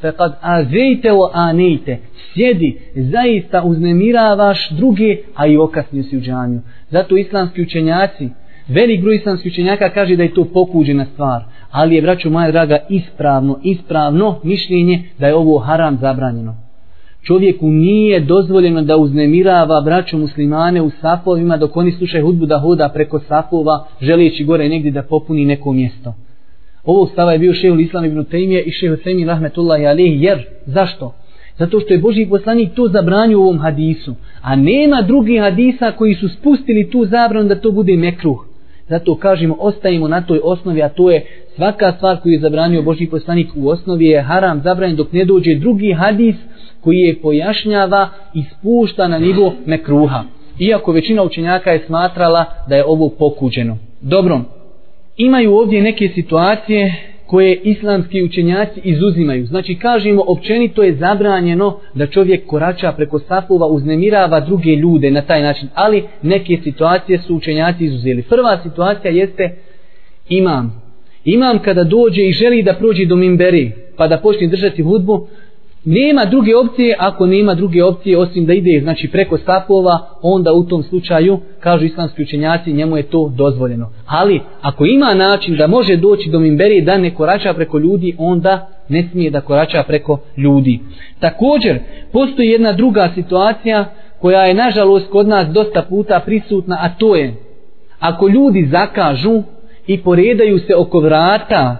fekad 0.00 0.38
azejte 0.40 1.12
o 1.12 1.30
anejte, 1.32 1.98
sjedi, 2.32 2.78
zaista 2.94 3.62
uznemiravaš 3.62 4.70
druge, 4.70 5.16
a 5.34 5.46
i 5.46 5.56
okasnio 5.56 6.02
si 6.02 6.16
u 6.16 6.20
džanju. 6.20 6.60
Zato 6.90 7.16
islamski 7.16 7.62
učenjaci, 7.62 8.28
velik 8.68 9.02
broj 9.02 9.16
islamskih 9.16 9.52
učenjaka 9.52 9.90
kaže 9.90 10.16
da 10.16 10.22
je 10.22 10.34
to 10.34 10.44
pokuđena 10.44 11.04
stvar, 11.04 11.42
ali 11.70 11.94
je, 11.94 12.02
braću 12.02 12.30
moja 12.30 12.50
draga, 12.50 12.78
ispravno, 12.88 13.58
ispravno 13.62 14.40
mišljenje 14.42 15.02
da 15.18 15.26
je 15.26 15.34
ovo 15.34 15.58
haram 15.58 15.98
zabranjeno 16.00 16.69
čovjeku 17.22 17.70
nije 17.70 18.20
dozvoljeno 18.20 18.82
da 18.82 18.96
uznemirava 18.96 19.80
braću 19.80 20.18
muslimane 20.18 20.82
u 20.82 20.90
safovima 20.90 21.56
dok 21.56 21.76
oni 21.76 21.92
slušaju 21.92 22.26
hudbu 22.26 22.46
da 22.46 22.58
hoda 22.58 22.88
preko 22.94 23.20
safova 23.20 23.86
želeći 24.00 24.44
gore 24.44 24.68
negdje 24.68 24.90
da 24.90 25.02
popuni 25.02 25.44
neko 25.44 25.72
mjesto. 25.72 26.14
Ovo 26.84 27.06
stava 27.06 27.32
je 27.32 27.38
bio 27.38 27.54
šehul 27.54 27.80
Islam 27.80 28.04
ibn 28.04 28.24
Tejmije 28.24 28.62
i 28.62 28.70
šehul 28.70 28.96
Semin 29.04 29.28
rahmetullahi 29.28 29.86
alihi 29.86 30.22
jer 30.22 30.46
zašto? 30.66 31.14
Zato 31.58 31.80
što 31.80 31.94
je 31.94 31.98
Boži 31.98 32.26
poslanik 32.30 32.74
to 32.74 32.88
zabranio 32.88 33.38
u 33.38 33.42
ovom 33.42 33.58
hadisu. 33.58 34.14
A 34.42 34.56
nema 34.56 35.02
drugih 35.02 35.40
hadisa 35.40 35.92
koji 35.92 36.14
su 36.14 36.28
spustili 36.28 36.90
tu 36.90 37.06
zabranu 37.06 37.48
da 37.48 37.60
to 37.60 37.72
bude 37.72 37.96
mekruh. 37.96 38.49
Zato 38.90 39.14
kažemo, 39.14 39.56
ostajemo 39.58 40.08
na 40.08 40.20
toj 40.22 40.40
osnovi, 40.44 40.82
a 40.82 40.88
to 40.88 41.10
je 41.10 41.26
svaka 41.56 41.92
stvar 41.92 42.20
koju 42.20 42.32
je 42.32 42.40
zabranio 42.40 42.82
Boži 42.82 43.06
poslanik 43.06 43.48
u 43.56 43.68
osnovi 43.68 44.06
je 44.06 44.22
haram 44.22 44.60
zabranjen 44.64 44.96
dok 44.96 45.12
ne 45.12 45.24
dođe 45.24 45.54
drugi 45.54 45.92
hadis 45.92 46.36
koji 46.80 46.98
je 46.98 47.20
pojašnjava 47.20 48.08
i 48.34 48.42
spušta 48.42 49.08
na 49.08 49.18
nivo 49.18 49.52
mekruha. 49.66 50.24
iako 50.58 50.92
većina 50.92 51.22
učenjaka 51.22 51.70
je 51.70 51.84
smatrala 51.86 52.44
da 52.68 52.76
je 52.76 52.84
ovo 52.84 53.08
pokuđeno. 53.08 53.78
Dobro, 54.00 54.40
imaju 55.16 55.54
ovdje 55.54 55.82
neke 55.82 56.08
situacije 56.08 57.09
koje 57.30 57.60
islamski 57.64 58.22
učenjaci 58.22 58.80
izuzimaju. 58.84 59.46
Znači, 59.46 59.74
kažemo, 59.74 60.24
općenito 60.26 60.82
je 60.82 60.94
zabranjeno 60.94 61.78
da 61.94 62.06
čovjek 62.06 62.46
korača 62.46 62.92
preko 62.92 63.18
safova, 63.18 63.66
uznemirava 63.66 64.40
druge 64.40 64.70
ljude 64.70 65.10
na 65.10 65.22
taj 65.22 65.42
način, 65.42 65.68
ali 65.74 66.04
neke 66.22 66.58
situacije 66.64 67.18
su 67.18 67.36
učenjaci 67.36 67.84
izuzeli. 67.84 68.22
Prva 68.22 68.58
situacija 68.62 69.10
jeste 69.10 69.56
imam. 70.28 70.82
Imam 71.24 71.58
kada 71.58 71.84
dođe 71.84 72.22
i 72.22 72.32
želi 72.32 72.62
da 72.62 72.74
prođe 72.74 73.06
do 73.06 73.16
mimberi, 73.16 73.72
pa 73.96 74.08
da 74.08 74.18
počne 74.18 74.46
držati 74.46 74.82
hudbu, 74.82 75.26
nema 75.84 76.24
druge 76.24 76.56
opcije, 76.56 76.96
ako 76.98 77.26
nema 77.26 77.54
druge 77.54 77.84
opcije 77.84 78.18
osim 78.18 78.46
da 78.46 78.52
ide 78.52 78.80
znači 78.80 79.08
preko 79.08 79.38
stapova, 79.38 79.98
onda 80.22 80.52
u 80.52 80.64
tom 80.64 80.82
slučaju, 80.82 81.38
kažu 81.60 81.84
islamski 81.84 82.22
učenjaci, 82.22 82.72
njemu 82.72 82.96
je 82.96 83.02
to 83.02 83.32
dozvoljeno. 83.36 83.90
Ali, 84.06 84.40
ako 84.62 84.84
ima 84.84 85.14
način 85.14 85.56
da 85.56 85.66
može 85.66 85.96
doći 85.96 86.30
do 86.30 86.38
mimberi 86.38 86.80
da 86.80 86.98
ne 86.98 87.14
korača 87.14 87.54
preko 87.54 87.78
ljudi, 87.78 88.14
onda 88.18 88.68
ne 88.88 89.08
smije 89.12 89.30
da 89.30 89.40
korača 89.40 89.82
preko 89.82 90.18
ljudi. 90.36 90.80
Također, 91.20 91.78
postoji 92.12 92.48
jedna 92.48 92.72
druga 92.72 93.10
situacija 93.14 93.84
koja 94.20 94.42
je 94.42 94.54
nažalost 94.54 95.10
kod 95.10 95.28
nas 95.28 95.48
dosta 95.48 95.82
puta 95.82 96.20
prisutna, 96.20 96.78
a 96.80 96.88
to 96.88 97.16
je, 97.16 97.34
ako 97.98 98.28
ljudi 98.28 98.68
zakažu 98.70 99.42
i 99.86 99.98
poredaju 99.98 100.58
se 100.58 100.76
oko 100.76 101.00
vrata, 101.00 101.76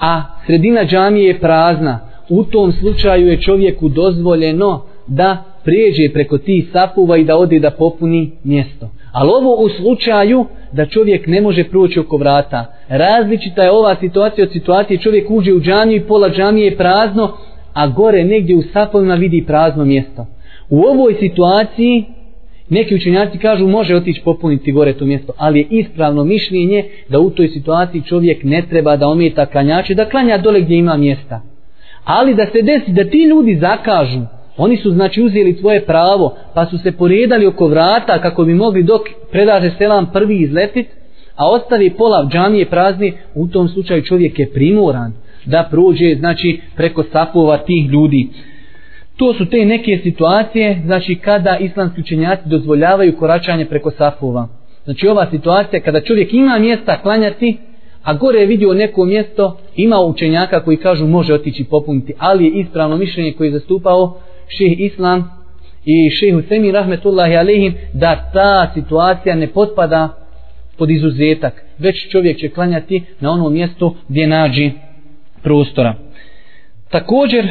a 0.00 0.22
sredina 0.46 0.84
džamije 0.84 1.26
je 1.26 1.40
prazna, 1.40 2.09
u 2.30 2.44
tom 2.44 2.72
slučaju 2.72 3.28
je 3.28 3.40
čovjeku 3.40 3.88
dozvoljeno 3.88 4.82
da 5.06 5.44
prijeđe 5.64 6.12
preko 6.12 6.38
tih 6.38 6.68
sapuva 6.72 7.16
i 7.16 7.24
da 7.24 7.36
ode 7.36 7.58
da 7.58 7.70
popuni 7.70 8.30
mjesto. 8.44 8.90
Ali 9.12 9.30
ovo 9.30 9.64
u 9.64 9.68
slučaju 9.68 10.46
da 10.72 10.86
čovjek 10.86 11.26
ne 11.26 11.40
može 11.40 11.64
proći 11.64 12.00
oko 12.00 12.16
vrata. 12.16 12.66
Različita 12.88 13.62
je 13.62 13.70
ova 13.70 13.96
situacija 14.00 14.44
od 14.44 14.52
situacije 14.52 14.98
čovjek 14.98 15.30
uđe 15.30 15.52
u 15.52 15.60
džaniju 15.60 15.96
i 15.96 16.06
pola 16.06 16.30
džanije 16.30 16.64
je 16.64 16.76
prazno, 16.76 17.32
a 17.72 17.88
gore 17.88 18.24
negdje 18.24 18.56
u 18.56 18.62
sapovima 18.62 19.14
vidi 19.14 19.44
prazno 19.46 19.84
mjesto. 19.84 20.26
U 20.70 20.80
ovoj 20.80 21.14
situaciji 21.20 22.04
neki 22.68 22.94
učenjaci 22.94 23.38
kažu 23.38 23.66
može 23.66 23.96
otići 23.96 24.22
popuniti 24.24 24.72
gore 24.72 24.92
to 24.92 25.04
mjesto, 25.04 25.32
ali 25.36 25.58
je 25.58 25.66
ispravno 25.70 26.24
mišljenje 26.24 26.84
da 27.08 27.20
u 27.20 27.30
toj 27.30 27.48
situaciji 27.48 28.02
čovjek 28.02 28.44
ne 28.44 28.62
treba 28.70 28.96
da 28.96 29.08
ometa 29.08 29.46
klanjače, 29.46 29.94
da 29.94 30.08
klanja 30.08 30.38
dole 30.38 30.60
gdje 30.60 30.76
ima 30.76 30.96
mjesta. 30.96 31.40
Ali 32.04 32.34
da 32.34 32.46
se 32.46 32.62
desi 32.62 32.92
da 32.92 33.04
ti 33.04 33.18
ljudi 33.18 33.58
zakažu, 33.60 34.20
oni 34.56 34.76
su 34.76 34.90
znači 34.90 35.22
uzeli 35.22 35.54
svoje 35.54 35.84
pravo, 35.86 36.36
pa 36.54 36.66
su 36.66 36.78
se 36.78 36.92
poredali 36.92 37.46
oko 37.46 37.66
vrata 37.66 38.22
kako 38.22 38.44
bi 38.44 38.54
mogli 38.54 38.82
dok 38.82 39.00
predaže 39.30 39.70
selam 39.78 40.10
prvi 40.12 40.36
izletit, 40.36 40.86
a 41.36 41.50
ostavi 41.50 41.90
pola 41.90 42.28
džamije 42.32 42.66
prazni, 42.66 43.12
u 43.34 43.48
tom 43.48 43.68
slučaju 43.68 44.02
čovjek 44.02 44.38
je 44.38 44.52
primoran 44.52 45.12
da 45.44 45.68
prođe 45.70 46.14
znači 46.18 46.60
preko 46.76 47.04
sapova 47.12 47.58
tih 47.58 47.90
ljudi. 47.90 48.28
To 49.16 49.34
su 49.34 49.46
te 49.46 49.64
neke 49.64 50.00
situacije, 50.02 50.82
znači 50.84 51.14
kada 51.14 51.56
islamski 51.56 52.00
učenjaci 52.00 52.42
dozvoljavaju 52.48 53.16
koračanje 53.16 53.64
preko 53.64 53.90
sapova. 53.90 54.48
Znači 54.84 55.08
ova 55.08 55.26
situacija 55.30 55.80
kada 55.80 56.00
čovjek 56.00 56.32
ima 56.32 56.58
mjesta 56.58 57.02
klanjati, 57.02 57.56
a 58.02 58.14
gore 58.14 58.40
je 58.40 58.46
vidio 58.46 58.74
neko 58.74 59.04
mjesto, 59.04 59.56
ima 59.76 60.00
učenjaka 60.00 60.64
koji 60.64 60.76
kažu 60.76 61.06
može 61.06 61.34
otići 61.34 61.64
popuniti, 61.64 62.14
ali 62.18 62.44
je 62.44 62.50
ispravno 62.50 62.96
mišljenje 62.96 63.32
koji 63.32 63.48
je 63.48 63.58
zastupao 63.58 64.20
ših 64.48 64.80
Islam 64.80 65.30
i 65.84 66.10
ših 66.10 66.34
Husemi 66.34 66.72
rahmetullahi 66.72 67.36
alehim 67.36 67.74
da 67.92 68.30
ta 68.32 68.70
situacija 68.74 69.34
ne 69.34 69.46
potpada 69.46 70.08
pod 70.78 70.90
izuzetak, 70.90 71.64
već 71.78 72.10
čovjek 72.10 72.38
će 72.38 72.48
klanjati 72.48 73.02
na 73.20 73.30
onom 73.30 73.52
mjestu 73.52 73.94
gdje 74.08 74.26
nađi 74.26 74.70
prostora. 75.42 75.94
Također, 76.90 77.48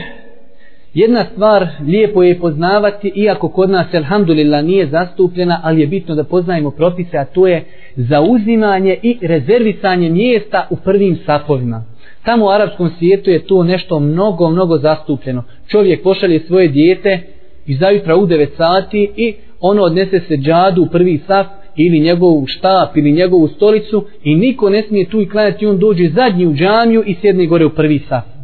Jedna 0.93 1.25
stvar 1.31 1.67
lijepo 1.87 2.23
je 2.23 2.39
poznavati, 2.39 3.11
iako 3.15 3.49
kod 3.49 3.69
nas, 3.69 3.93
alhamdulillah, 3.93 4.63
nije 4.63 4.87
zastupljena, 4.87 5.61
ali 5.63 5.81
je 5.81 5.87
bitno 5.87 6.15
da 6.15 6.23
poznajemo 6.23 6.71
propise, 6.71 7.17
a 7.17 7.25
to 7.25 7.47
je 7.47 7.63
zauzimanje 7.95 8.97
i 9.03 9.17
rezervisanje 9.21 10.09
mjesta 10.09 10.67
u 10.69 10.75
prvim 10.75 11.17
safovima. 11.25 11.83
Tamo 12.25 12.45
u 12.45 12.49
arapskom 12.49 12.89
svijetu 12.99 13.29
je 13.29 13.45
to 13.45 13.63
nešto 13.63 13.99
mnogo, 13.99 14.49
mnogo 14.49 14.77
zastupljeno. 14.77 15.43
Čovjek 15.67 16.03
pošalje 16.03 16.39
svoje 16.39 16.67
dijete 16.67 17.19
i 17.65 17.75
zajutra 17.75 18.15
u 18.15 18.27
9 18.27 18.47
sati 18.57 19.11
i 19.15 19.33
ono 19.61 19.83
odnese 19.83 20.19
se 20.19 20.37
džadu 20.37 20.81
u 20.81 20.89
prvi 20.91 21.19
saf 21.27 21.47
ili 21.75 21.99
njegovu 21.99 22.45
štap 22.47 22.97
ili 22.97 23.11
njegovu 23.11 23.47
stolicu 23.47 24.05
i 24.23 24.35
niko 24.35 24.69
ne 24.69 24.81
smije 24.81 25.09
tu 25.09 25.21
i 25.21 25.29
klanjati, 25.29 25.65
on 25.65 25.79
dođe 25.79 26.09
zadnji 26.09 26.47
u 26.47 26.53
džamiju 26.53 27.03
i 27.05 27.15
sjedne 27.21 27.45
gore 27.45 27.65
u 27.65 27.69
prvi 27.69 27.99
saf 27.99 28.38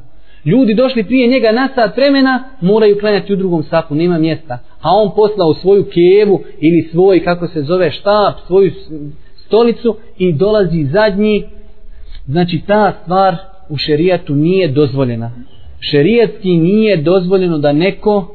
ljudi 0.45 0.73
došli 0.73 1.03
prije 1.03 1.27
njega 1.27 1.51
na 1.51 1.69
sat 1.75 1.97
vremena, 1.97 2.43
moraju 2.61 2.99
klanjati 2.99 3.33
u 3.33 3.35
drugom 3.35 3.63
sapu, 3.63 3.95
nema 3.95 4.17
mjesta. 4.17 4.59
A 4.81 4.89
on 4.95 5.11
poslao 5.15 5.53
svoju 5.53 5.85
kevu 5.93 6.43
ili 6.59 6.89
svoj, 6.91 7.23
kako 7.23 7.47
se 7.47 7.61
zove, 7.61 7.91
štap, 7.91 8.35
svoju 8.47 8.71
stolicu 9.35 9.95
i 10.17 10.33
dolazi 10.33 10.83
zadnji. 10.83 11.43
Znači 12.25 12.61
ta 12.67 12.93
stvar 13.03 13.35
u 13.69 13.77
šerijatu 13.77 14.35
nije 14.35 14.67
dozvoljena. 14.67 15.31
Šerijatski 15.79 16.57
nije 16.57 16.97
dozvoljeno 16.97 17.57
da 17.57 17.71
neko 17.71 18.27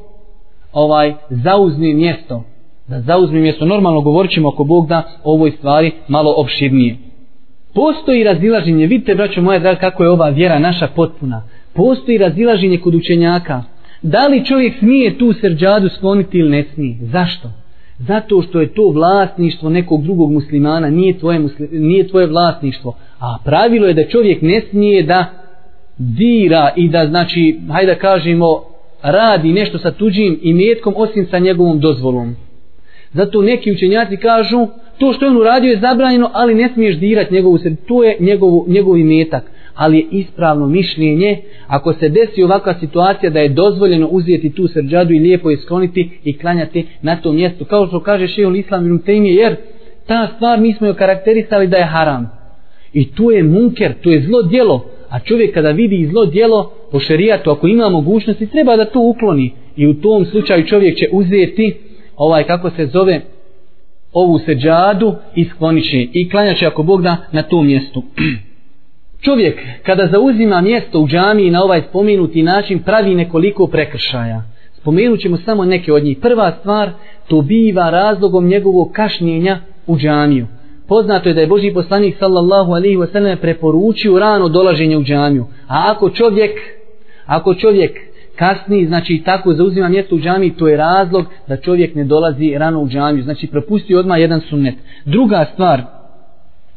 ovaj 0.73 1.13
zauzme 1.29 1.93
mjesto. 1.93 2.43
Da 2.87 3.01
zauzme 3.01 3.39
mjesto. 3.39 3.65
Normalno 3.65 4.01
govorit 4.01 4.31
ćemo 4.31 4.49
ako 4.49 4.63
Bog 4.63 4.87
da 4.87 5.03
ovoj 5.23 5.51
stvari 5.51 5.91
malo 6.07 6.33
opširnije. 6.37 6.97
Postoji 7.73 8.23
razilaženje, 8.23 8.87
vidite 8.87 9.15
braćo 9.15 9.41
moja 9.41 9.59
draga 9.59 9.79
kako 9.79 10.03
je 10.03 10.09
ova 10.09 10.29
vjera 10.29 10.59
naša 10.59 10.87
potpuna 10.87 11.43
postoji 11.73 12.17
razilaženje 12.17 12.77
kod 12.77 12.95
učenjaka. 12.95 13.63
Da 14.01 14.27
li 14.27 14.45
čovjek 14.45 14.73
smije 14.79 15.17
tu 15.17 15.33
srđadu 15.33 15.89
skloniti 15.89 16.37
ili 16.37 16.49
ne 16.49 16.63
smije? 16.73 16.97
Zašto? 17.01 17.49
Zato 17.99 18.41
što 18.41 18.61
je 18.61 18.73
to 18.73 18.89
vlasništvo 18.89 19.69
nekog 19.69 20.03
drugog 20.03 20.31
muslimana, 20.31 20.89
nije 20.89 21.19
tvoje, 21.19 21.39
musli, 21.39 21.67
nije 21.71 22.07
tvoje 22.07 22.27
vlasništvo. 22.27 22.97
A 23.19 23.37
pravilo 23.45 23.87
je 23.87 23.93
da 23.93 24.07
čovjek 24.07 24.41
ne 24.41 24.61
smije 24.69 25.03
da 25.03 25.25
dira 25.97 26.69
i 26.75 26.89
da, 26.89 27.07
znači, 27.07 27.59
hajde 27.71 27.93
da 27.93 27.99
kažemo, 27.99 28.63
radi 29.01 29.53
nešto 29.53 29.77
sa 29.77 29.91
tuđim 29.91 30.39
imetkom 30.41 30.93
osim 30.97 31.27
sa 31.31 31.39
njegovom 31.39 31.79
dozvolom. 31.79 32.35
Zato 33.13 33.41
neki 33.41 33.71
učenjaci 33.71 34.17
kažu, 34.17 34.67
to 34.97 35.13
što 35.13 35.25
je 35.25 35.29
on 35.29 35.37
uradio 35.37 35.71
je 35.71 35.79
zabranjeno, 35.79 36.29
ali 36.33 36.55
ne 36.55 36.69
smiješ 36.73 36.97
dirati 36.97 37.33
njegovu 37.33 37.57
srđu, 37.57 37.75
to 37.87 38.03
je 38.03 38.17
njegov, 38.19 38.51
njegov 38.67 38.97
imetak 38.97 39.50
ali 39.75 39.97
je 39.97 40.07
ispravno 40.11 40.67
mišljenje 40.67 41.37
ako 41.67 41.93
se 41.93 42.09
desi 42.09 42.43
ovakva 42.43 42.73
situacija 42.79 43.29
da 43.29 43.39
je 43.39 43.49
dozvoljeno 43.49 44.07
uzeti 44.07 44.49
tu 44.49 44.67
srđadu 44.67 45.13
i 45.13 45.19
lijepo 45.19 45.49
je 45.49 45.57
skloniti 45.57 46.09
i 46.23 46.37
klanjati 46.37 46.87
na 47.01 47.15
tom 47.15 47.35
mjestu. 47.35 47.65
Kao 47.65 47.87
što 47.87 47.99
kaže 47.99 48.27
šeho 48.27 48.51
islam 48.51 48.85
ibn 48.85 48.99
Tejmije 48.99 49.35
jer 49.35 49.55
ta 50.07 50.27
stvar 50.35 50.59
mi 50.59 50.73
smo 50.73 50.87
joj 50.87 50.95
karakterisali 50.95 51.67
da 51.67 51.77
je 51.77 51.85
haram. 51.85 52.31
I 52.93 53.11
tu 53.11 53.31
je 53.31 53.43
munker, 53.43 53.93
to 54.03 54.11
je 54.11 54.21
zlo 54.21 54.43
djelo. 54.43 54.85
A 55.09 55.19
čovjek 55.19 55.53
kada 55.53 55.71
vidi 55.71 56.07
zlo 56.11 56.25
djelo 56.25 56.73
po 56.91 56.99
šerijatu 56.99 57.51
ako 57.51 57.67
ima 57.67 57.89
mogućnosti 57.89 58.47
treba 58.47 58.75
da 58.75 58.85
to 58.85 58.99
ukloni. 58.99 59.53
I 59.75 59.87
u 59.87 59.93
tom 59.93 60.25
slučaju 60.25 60.67
čovjek 60.67 60.97
će 60.97 61.09
uzeti 61.11 61.73
ovaj 62.17 62.43
kako 62.43 62.69
se 62.69 62.85
zove 62.85 63.21
ovu 64.13 64.39
seđadu 64.39 65.15
i 65.35 65.45
sklonit 65.45 65.85
i 66.13 66.29
klanjat 66.29 66.57
će 66.57 66.67
ako 66.67 66.83
Bog 66.83 67.01
da 67.01 67.17
na 67.31 67.43
tom 67.43 67.67
mjestu. 67.67 68.03
Čovjek 69.21 69.59
kada 69.85 70.07
zauzima 70.07 70.61
mjesto 70.61 70.99
u 70.99 71.07
džamiji 71.07 71.51
na 71.51 71.63
ovaj 71.63 71.81
spomenuti 71.89 72.43
način 72.43 72.79
pravi 72.79 73.15
nekoliko 73.15 73.67
prekršaja. 73.67 74.41
Spomenut 74.73 75.19
ćemo 75.19 75.37
samo 75.37 75.65
neke 75.65 75.93
od 75.93 76.03
njih. 76.03 76.17
Prva 76.21 76.51
stvar, 76.59 76.89
to 77.27 77.41
biva 77.41 77.89
razlogom 77.89 78.47
njegovog 78.47 78.91
kašnjenja 78.91 79.59
u 79.87 79.97
džamiju. 79.97 80.47
Poznato 80.87 81.29
je 81.29 81.33
da 81.33 81.41
je 81.41 81.47
Boži 81.47 81.73
poslanik 81.73 82.15
sallallahu 82.19 82.71
alaihi 82.71 82.97
wa 82.97 83.11
sallam 83.11 83.37
preporučio 83.37 84.19
rano 84.19 84.49
dolaženje 84.49 84.97
u 84.97 85.03
džamiju. 85.03 85.45
A 85.67 85.91
ako 85.91 86.09
čovjek, 86.09 86.51
ako 87.25 87.55
čovjek 87.55 87.91
kasni, 88.35 88.85
znači 88.85 89.21
tako 89.25 89.53
zauzima 89.53 89.89
mjesto 89.89 90.15
u 90.15 90.19
džamiji, 90.19 90.51
to 90.51 90.67
je 90.67 90.77
razlog 90.77 91.25
da 91.47 91.57
čovjek 91.57 91.95
ne 91.95 92.03
dolazi 92.03 92.53
rano 92.57 92.81
u 92.81 92.87
džamiju. 92.87 93.23
Znači 93.23 93.47
propusti 93.47 93.95
odmah 93.95 94.19
jedan 94.19 94.41
sunnet. 94.41 94.75
Druga 95.05 95.45
stvar, 95.53 95.81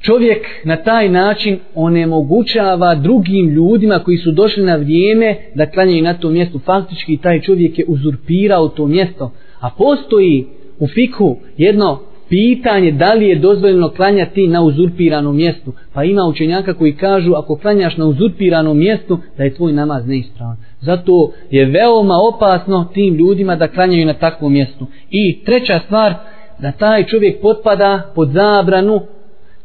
čovjek 0.05 0.47
na 0.65 0.77
taj 0.77 1.09
način 1.09 1.59
onemogućava 1.75 2.95
drugim 2.95 3.49
ljudima 3.49 3.99
koji 3.99 4.17
su 4.17 4.31
došli 4.31 4.65
na 4.65 4.77
vrijeme 4.77 5.37
da 5.55 5.71
klanjaju 5.71 6.03
na 6.03 6.15
to 6.15 6.31
mjesto. 6.31 6.59
Faktički 6.59 7.17
taj 7.17 7.41
čovjek 7.41 7.79
je 7.79 7.85
uzurpirao 7.89 8.69
to 8.69 8.87
mjesto. 8.87 9.33
A 9.61 9.71
postoji 9.79 10.47
u 10.79 10.87
fiku 10.89 11.37
jedno 11.57 12.01
pitanje 12.29 12.93
da 12.93 13.15
li 13.15 13.29
je 13.29 13.39
dozvoljeno 13.39 13.89
klanjati 13.89 14.49
na 14.49 14.63
uzurpiranom 14.63 15.37
mjestu. 15.37 15.73
Pa 15.93 16.05
ima 16.05 16.25
učenjaka 16.25 16.75
koji 16.75 16.93
kažu 16.93 17.33
ako 17.35 17.57
klanjaš 17.57 17.97
na 17.97 18.07
uzurpiranom 18.07 18.79
mjestu 18.79 19.19
da 19.39 19.45
je 19.45 19.55
tvoj 19.55 19.73
namaz 19.73 20.07
neispravan. 20.07 20.57
Zato 20.81 21.33
je 21.51 21.65
veoma 21.65 22.15
opasno 22.35 22.91
tim 22.95 23.15
ljudima 23.15 23.57
da 23.57 23.69
klanjaju 23.69 24.07
na 24.07 24.15
takvom 24.15 24.53
mjestu. 24.53 24.87
I 25.11 25.45
treća 25.45 25.81
stvar, 25.87 26.15
da 26.59 26.73
taj 26.73 27.07
čovjek 27.07 27.41
potpada 27.41 28.13
pod 28.15 28.29
zabranu 28.29 29.01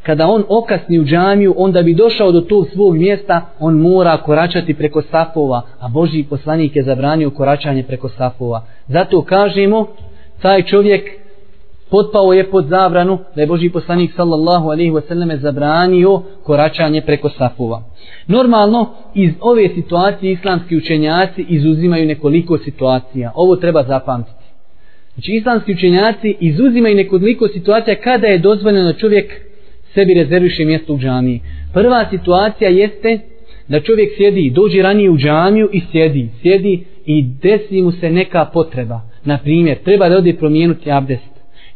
kada 0.09 0.27
on 0.27 0.43
okasni 0.49 0.99
u 0.99 1.05
džamiju, 1.05 1.53
onda 1.57 1.81
bi 1.81 1.93
došao 1.93 2.31
do 2.31 2.41
tog 2.41 2.67
svog 2.73 2.95
mjesta, 2.97 3.41
on 3.59 3.73
mora 3.73 4.17
koračati 4.17 4.73
preko 4.73 5.01
safova, 5.01 5.61
a 5.79 5.87
Boži 5.87 6.23
poslanik 6.29 6.75
je 6.75 6.83
zabranio 6.83 7.29
koračanje 7.29 7.83
preko 7.83 8.09
safova. 8.09 8.63
Zato 8.87 9.21
kažemo, 9.21 9.87
taj 10.41 10.63
čovjek 10.63 11.09
potpao 11.89 12.33
je 12.33 12.49
pod 12.51 12.65
zabranu 12.65 13.17
da 13.35 13.41
je 13.41 13.47
Boži 13.47 13.69
poslanik 13.69 14.11
sallallahu 14.15 14.69
alaihi 14.69 14.91
wasallam 14.91 15.39
zabranio 15.39 16.21
koračanje 16.43 17.01
preko 17.01 17.29
safova. 17.29 17.83
Normalno, 18.27 18.89
iz 19.13 19.31
ove 19.41 19.69
situacije 19.75 20.31
islamski 20.31 20.77
učenjaci 20.77 21.45
izuzimaju 21.49 22.05
nekoliko 22.07 22.57
situacija. 22.57 23.31
Ovo 23.35 23.55
treba 23.55 23.83
zapamtiti. 23.83 24.45
Znači, 25.13 25.31
islamski 25.31 25.73
učenjaci 25.73 26.35
izuzimaju 26.39 26.95
nekoliko 26.95 27.47
situacija 27.47 27.95
kada 27.95 28.27
je 28.27 28.37
dozvoljeno 28.37 28.93
čovjek 28.93 29.48
sebi 29.99 30.13
rezerviše 30.13 30.65
mjesto 30.65 30.93
u 30.93 30.97
džamiji. 30.99 31.41
Prva 31.73 32.05
situacija 32.09 32.69
jeste 32.69 33.19
da 33.67 33.79
čovjek 33.79 34.09
sjedi, 34.17 34.49
dođe 34.49 34.81
ranije 34.81 35.09
u 35.09 35.17
džamiju 35.17 35.69
i 35.73 35.81
sjedi, 35.91 36.29
sjedi 36.41 36.83
i 37.05 37.23
desi 37.41 37.81
mu 37.81 37.91
se 37.91 38.09
neka 38.09 38.45
potreba. 38.45 39.01
Na 39.25 39.37
primjer, 39.37 39.77
treba 39.77 40.09
da 40.09 40.17
ode 40.17 40.33
promijenuti 40.33 40.91
abdest. 40.91 41.29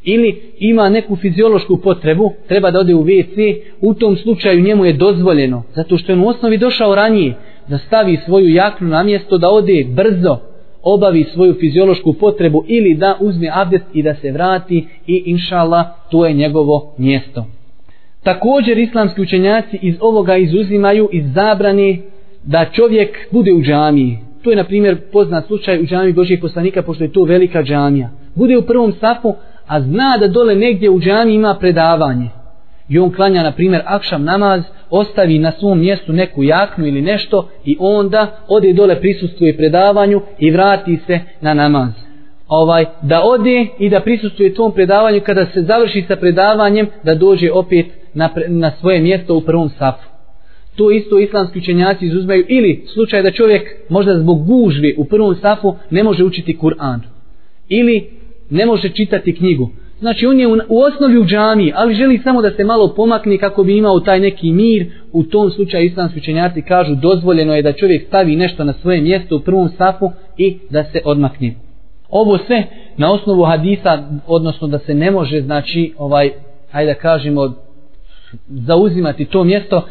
Ili 0.04 0.42
ima 0.60 0.90
neku 0.90 1.16
fiziološku 1.16 1.78
potrebu, 1.78 2.34
treba 2.48 2.72
da 2.72 2.80
ode 2.80 2.96
u 2.96 3.04
WC, 3.04 3.58
u 3.82 3.94
tom 3.94 4.16
slučaju 4.16 4.62
njemu 4.62 4.86
je 4.86 4.94
dozvoljeno, 4.94 5.64
zato 5.76 5.98
što 5.98 6.12
je 6.12 6.18
u 6.18 6.28
osnovi 6.28 6.58
došao 6.58 6.96
ranije, 6.96 7.34
da 7.68 7.78
stavi 7.78 8.18
svoju 8.26 8.50
jaknu 8.50 8.88
na 8.88 9.04
mjesto, 9.04 9.38
da 9.38 9.50
ode 9.50 9.86
brzo, 9.90 10.38
obavi 10.84 11.24
svoju 11.24 11.54
fiziološku 11.54 12.14
potrebu 12.14 12.64
ili 12.68 12.96
da 12.96 13.18
uzme 13.20 13.50
abdest 13.54 13.86
i 13.94 14.04
da 14.04 14.16
se 14.16 14.32
vrati 14.32 14.88
i 15.08 15.24
inšala 15.26 15.98
to 16.12 16.26
je 16.26 16.34
njegovo 16.34 16.94
mjesto. 16.98 17.46
Također 18.24 18.78
islamski 18.78 19.22
učenjaci 19.22 19.80
iz 19.82 19.96
ovoga 20.00 20.38
izuzimaju 20.38 21.10
iz 21.12 21.34
zabrane 21.34 21.98
da 22.44 22.66
čovjek 22.66 23.18
bude 23.32 23.54
u 23.54 23.62
džamiji. 23.62 24.18
To 24.44 24.50
je 24.50 24.56
na 24.56 24.64
primjer 24.64 24.98
poznat 25.12 25.46
slučaj 25.48 25.80
u 25.80 25.86
džamiji 25.86 26.14
Božijeg 26.14 26.42
poslanika 26.42 26.82
pošto 26.82 27.04
je 27.04 27.12
to 27.12 27.24
velika 27.24 27.64
džamija. 27.64 28.10
Bude 28.36 28.58
u 28.58 28.62
prvom 28.62 28.94
safu, 29.00 29.34
a 29.68 29.82
zna 29.82 30.18
da 30.20 30.28
dole 30.28 30.56
negdje 30.56 30.90
u 30.90 31.00
džamiji 31.00 31.36
ima 31.36 31.56
predavanje. 31.60 32.30
I 32.90 33.00
on 33.00 33.12
klanja 33.12 33.44
na 33.44 33.52
primjer 33.52 33.82
akšam 33.86 34.24
namaz, 34.24 34.64
ostavi 34.90 35.40
na 35.40 35.52
svom 35.52 35.80
mjestu 35.80 36.14
neku 36.14 36.44
jaknu 36.44 36.88
ili 36.88 37.02
nešto 37.02 37.50
i 37.66 37.78
onda 37.80 38.28
ode 38.48 38.74
dole 38.74 39.00
prisustuje 39.00 39.58
predavanju 39.58 40.22
i 40.40 40.52
vrati 40.52 41.00
se 41.08 41.20
na 41.42 41.54
namaz 41.54 41.90
ovaj 42.48 42.86
da 43.02 43.22
ode 43.24 43.68
i 43.80 43.90
da 43.90 44.00
prisustuje 44.00 44.54
tom 44.54 44.72
predavanju 44.72 45.22
kada 45.26 45.46
se 45.46 45.62
završi 45.62 46.06
sa 46.08 46.16
predavanjem 46.16 46.88
da 47.04 47.16
dođe 47.16 47.52
opet 47.52 47.86
na, 48.14 48.30
na 48.48 48.72
svoje 48.80 49.02
mjesto 49.02 49.36
u 49.36 49.42
prvom 49.42 49.70
safu. 49.70 50.10
To 50.76 50.92
isto 50.92 51.20
islamski 51.20 51.60
učenjaci 51.60 52.06
izuzmeju 52.06 52.46
ili 52.48 52.86
slučaj 52.94 53.24
da 53.24 53.32
čovjek 53.32 53.62
možda 53.90 54.20
zbog 54.20 54.46
gužvi 54.46 54.96
u 54.98 55.06
prvom 55.06 55.36
safu 55.36 55.76
ne 55.90 56.04
može 56.04 56.24
učiti 56.24 56.58
Kur'an 56.62 57.00
ili 57.70 58.10
ne 58.50 58.66
može 58.66 58.90
čitati 58.90 59.36
knjigu. 59.36 59.70
Znači 60.00 60.26
on 60.26 60.40
je 60.40 60.48
u, 60.48 60.58
u 60.70 60.82
osnovi 60.82 61.18
u 61.18 61.26
džamiji, 61.26 61.74
ali 61.76 61.96
želi 61.96 62.22
samo 62.24 62.42
da 62.42 62.52
se 62.52 62.64
malo 62.64 62.94
pomakne 62.96 63.38
kako 63.38 63.64
bi 63.64 63.78
imao 63.78 64.00
taj 64.00 64.20
neki 64.20 64.52
mir. 64.52 64.92
U 65.12 65.24
tom 65.24 65.52
slučaju 65.52 65.86
islamski 65.86 66.20
učenjaci 66.20 66.62
kažu 66.62 66.96
dozvoljeno 66.96 67.56
je 67.56 67.62
da 67.62 67.74
čovjek 67.74 68.08
stavi 68.08 68.36
nešto 68.36 68.64
na 68.64 68.74
svoje 68.74 69.02
mjesto 69.02 69.36
u 69.36 69.40
prvom 69.40 69.70
safu 69.78 70.12
i 70.38 70.58
da 70.70 70.84
se 70.84 71.02
odmakne. 71.06 71.56
Ovo 72.10 72.38
sve 72.38 72.64
na 72.98 73.12
osnovu 73.12 73.44
hadisa, 73.44 74.04
odnosno 74.28 74.68
da 74.68 74.80
se 74.80 74.94
ne 74.94 75.12
može, 75.12 75.42
znači, 75.42 75.94
ovaj, 75.98 76.32
hajde 76.72 76.94
da 76.94 77.00
kažemo, 77.00 77.54
zauzimati 78.48 79.26
to 79.26 79.44
mjesto, 79.44 79.88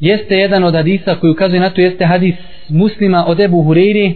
jeste 0.00 0.36
jedan 0.36 0.64
od 0.64 0.74
hadisa 0.74 1.14
koji 1.14 1.30
ukazuje 1.30 1.60
na 1.60 1.70
to, 1.70 1.80
jeste 1.80 2.04
hadis 2.04 2.34
muslima 2.68 3.24
od 3.26 3.40
Ebu 3.40 3.62
Hureyri, 3.62 4.14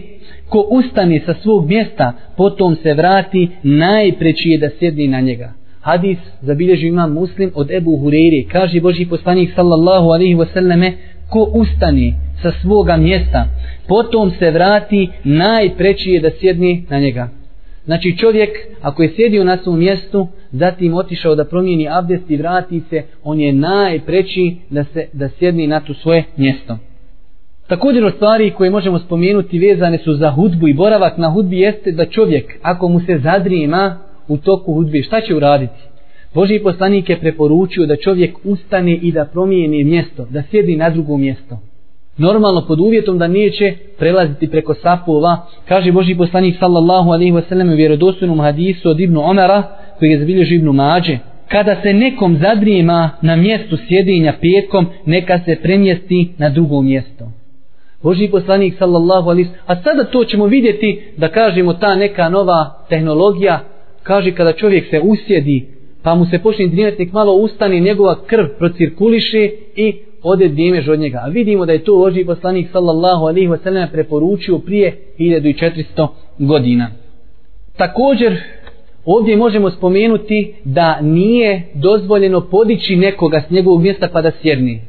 ko 0.49 0.59
ustane 0.69 1.21
sa 1.25 1.33
svog 1.33 1.67
mjesta, 1.67 2.13
potom 2.37 2.75
se 2.75 2.93
vrati, 2.93 3.49
najpreći 3.63 4.49
je 4.49 4.57
da 4.57 4.69
sjedni 4.79 5.07
na 5.07 5.19
njega. 5.19 5.53
Hadis 5.81 6.17
zabilježi 6.41 6.87
imam 6.87 7.13
muslim 7.13 7.51
od 7.55 7.71
Ebu 7.71 7.91
Hureyri, 7.91 8.47
kaže 8.51 8.81
Boži 8.81 9.05
poslanik 9.05 9.49
sallallahu 9.55 10.07
alaihi 10.07 10.35
wasallame, 10.35 10.91
ko 11.29 11.51
ustane 11.53 12.13
sa 12.41 12.51
svoga 12.61 12.97
mjesta, 12.97 13.47
potom 13.87 14.31
se 14.39 14.51
vrati, 14.51 15.09
najpreći 15.23 16.11
je 16.11 16.19
da 16.19 16.29
sjedni 16.39 16.85
na 16.89 16.99
njega. 16.99 17.29
Znači 17.87 18.17
čovjek, 18.17 18.49
ako 18.81 19.03
je 19.03 19.13
sjedio 19.15 19.43
na 19.43 19.57
svom 19.57 19.79
mjestu, 19.79 20.27
zatim 20.51 20.93
otišao 20.93 21.35
da 21.35 21.45
promijeni 21.45 21.87
abdest 21.89 22.29
i 22.29 22.37
vrati 22.37 22.81
se, 22.89 23.03
on 23.23 23.39
je 23.39 23.53
najpreći 23.53 24.55
da, 24.69 24.83
se, 24.83 25.07
da 25.13 25.29
sjedni 25.29 25.67
na 25.67 25.79
to 25.79 25.93
svoje 25.93 26.23
mjesto. 26.37 26.77
Također 27.67 28.05
od 28.05 28.13
stvari 28.13 28.51
koje 28.51 28.69
možemo 28.69 28.99
spomenuti 28.99 29.59
vezane 29.59 29.97
su 29.97 30.13
za 30.13 30.31
hudbu 30.31 30.67
i 30.67 30.73
boravak 30.73 31.17
na 31.17 31.29
hudbi 31.29 31.59
jeste 31.59 31.91
da 31.91 32.05
čovjek, 32.05 32.59
ako 32.61 32.87
mu 32.87 32.99
se 32.99 33.17
zadrijema 33.17 33.97
u 34.27 34.37
toku 34.37 34.73
hudbe, 34.73 35.03
šta 35.03 35.21
će 35.21 35.35
uraditi? 35.35 35.81
Boži 36.33 36.59
poslanik 36.63 37.09
je 37.09 37.19
preporučio 37.19 37.85
da 37.85 37.95
čovjek 37.95 38.37
ustane 38.43 38.95
i 38.95 39.11
da 39.11 39.25
promijeni 39.25 39.83
mjesto, 39.83 40.27
da 40.29 40.43
sjedi 40.51 40.75
na 40.75 40.89
drugo 40.89 41.17
mjesto 41.17 41.59
normalno 42.17 42.65
pod 42.67 42.79
uvjetom 42.79 43.17
da 43.17 43.27
neće 43.27 43.73
prelaziti 43.97 44.47
preko 44.47 44.73
sapova 44.73 45.47
kaže 45.67 45.91
Boži 45.91 46.15
poslanik 46.15 46.55
sallallahu 46.59 47.09
alaihi 47.09 47.31
wasallam 47.31 47.73
u 47.73 47.75
vjerodostojnom 47.75 48.39
hadisu 48.39 48.89
od 48.89 48.99
Ibnu 48.99 49.21
Omara 49.29 49.63
koji 49.99 50.09
je 50.09 50.19
zabilježi 50.19 50.55
Ibnu 50.55 50.73
Mađe 50.73 51.17
kada 51.47 51.75
se 51.81 51.93
nekom 51.93 52.37
zadrijema 52.37 53.09
na 53.21 53.35
mjestu 53.35 53.77
sjedinja 53.87 54.33
petkom 54.41 54.85
neka 55.05 55.39
se 55.45 55.55
premjesti 55.61 56.33
na 56.37 56.49
drugo 56.49 56.81
mjesto. 56.81 57.31
Boži 58.03 58.27
poslanik 58.27 58.75
sallallahu 58.77 59.29
alaihi 59.29 59.49
a 59.65 59.75
sada 59.75 60.03
to 60.03 60.23
ćemo 60.23 60.45
vidjeti 60.45 61.01
da 61.17 61.27
kažemo 61.27 61.73
ta 61.73 61.95
neka 61.95 62.29
nova 62.29 62.85
tehnologija. 62.89 63.59
Kaže 64.03 64.31
kada 64.31 64.53
čovjek 64.53 64.89
se 64.89 64.99
usjedi 64.99 65.67
pa 66.03 66.15
mu 66.15 66.25
se 66.25 66.39
počne 66.39 66.67
drinjati 66.67 67.09
malo 67.13 67.33
ustane 67.33 67.79
njegova 67.79 68.25
krv 68.25 68.45
procirkuliše 68.57 69.49
i 69.75 69.93
ode 70.23 70.47
djemež 70.47 70.89
od 70.89 70.99
njega. 70.99 71.21
A 71.23 71.27
vidimo 71.27 71.65
da 71.65 71.73
je 71.73 71.83
to 71.83 71.97
Boži 71.97 72.25
poslanik 72.25 72.67
sallallahu 72.71 73.25
alaihi 73.25 73.47
wasallam 73.47 73.91
preporučio 73.91 74.59
prije 74.59 74.97
1400 75.19 76.07
godina. 76.39 76.91
Također, 77.77 78.37
ovdje 79.05 79.37
možemo 79.37 79.71
spomenuti 79.71 80.53
da 80.63 81.01
nije 81.01 81.61
dozvoljeno 81.73 82.41
podići 82.41 82.95
nekoga 82.95 83.41
s 83.47 83.51
njegovog 83.51 83.81
mjesta 83.81 84.07
pa 84.13 84.21
da 84.21 84.31
sjedni. 84.41 84.81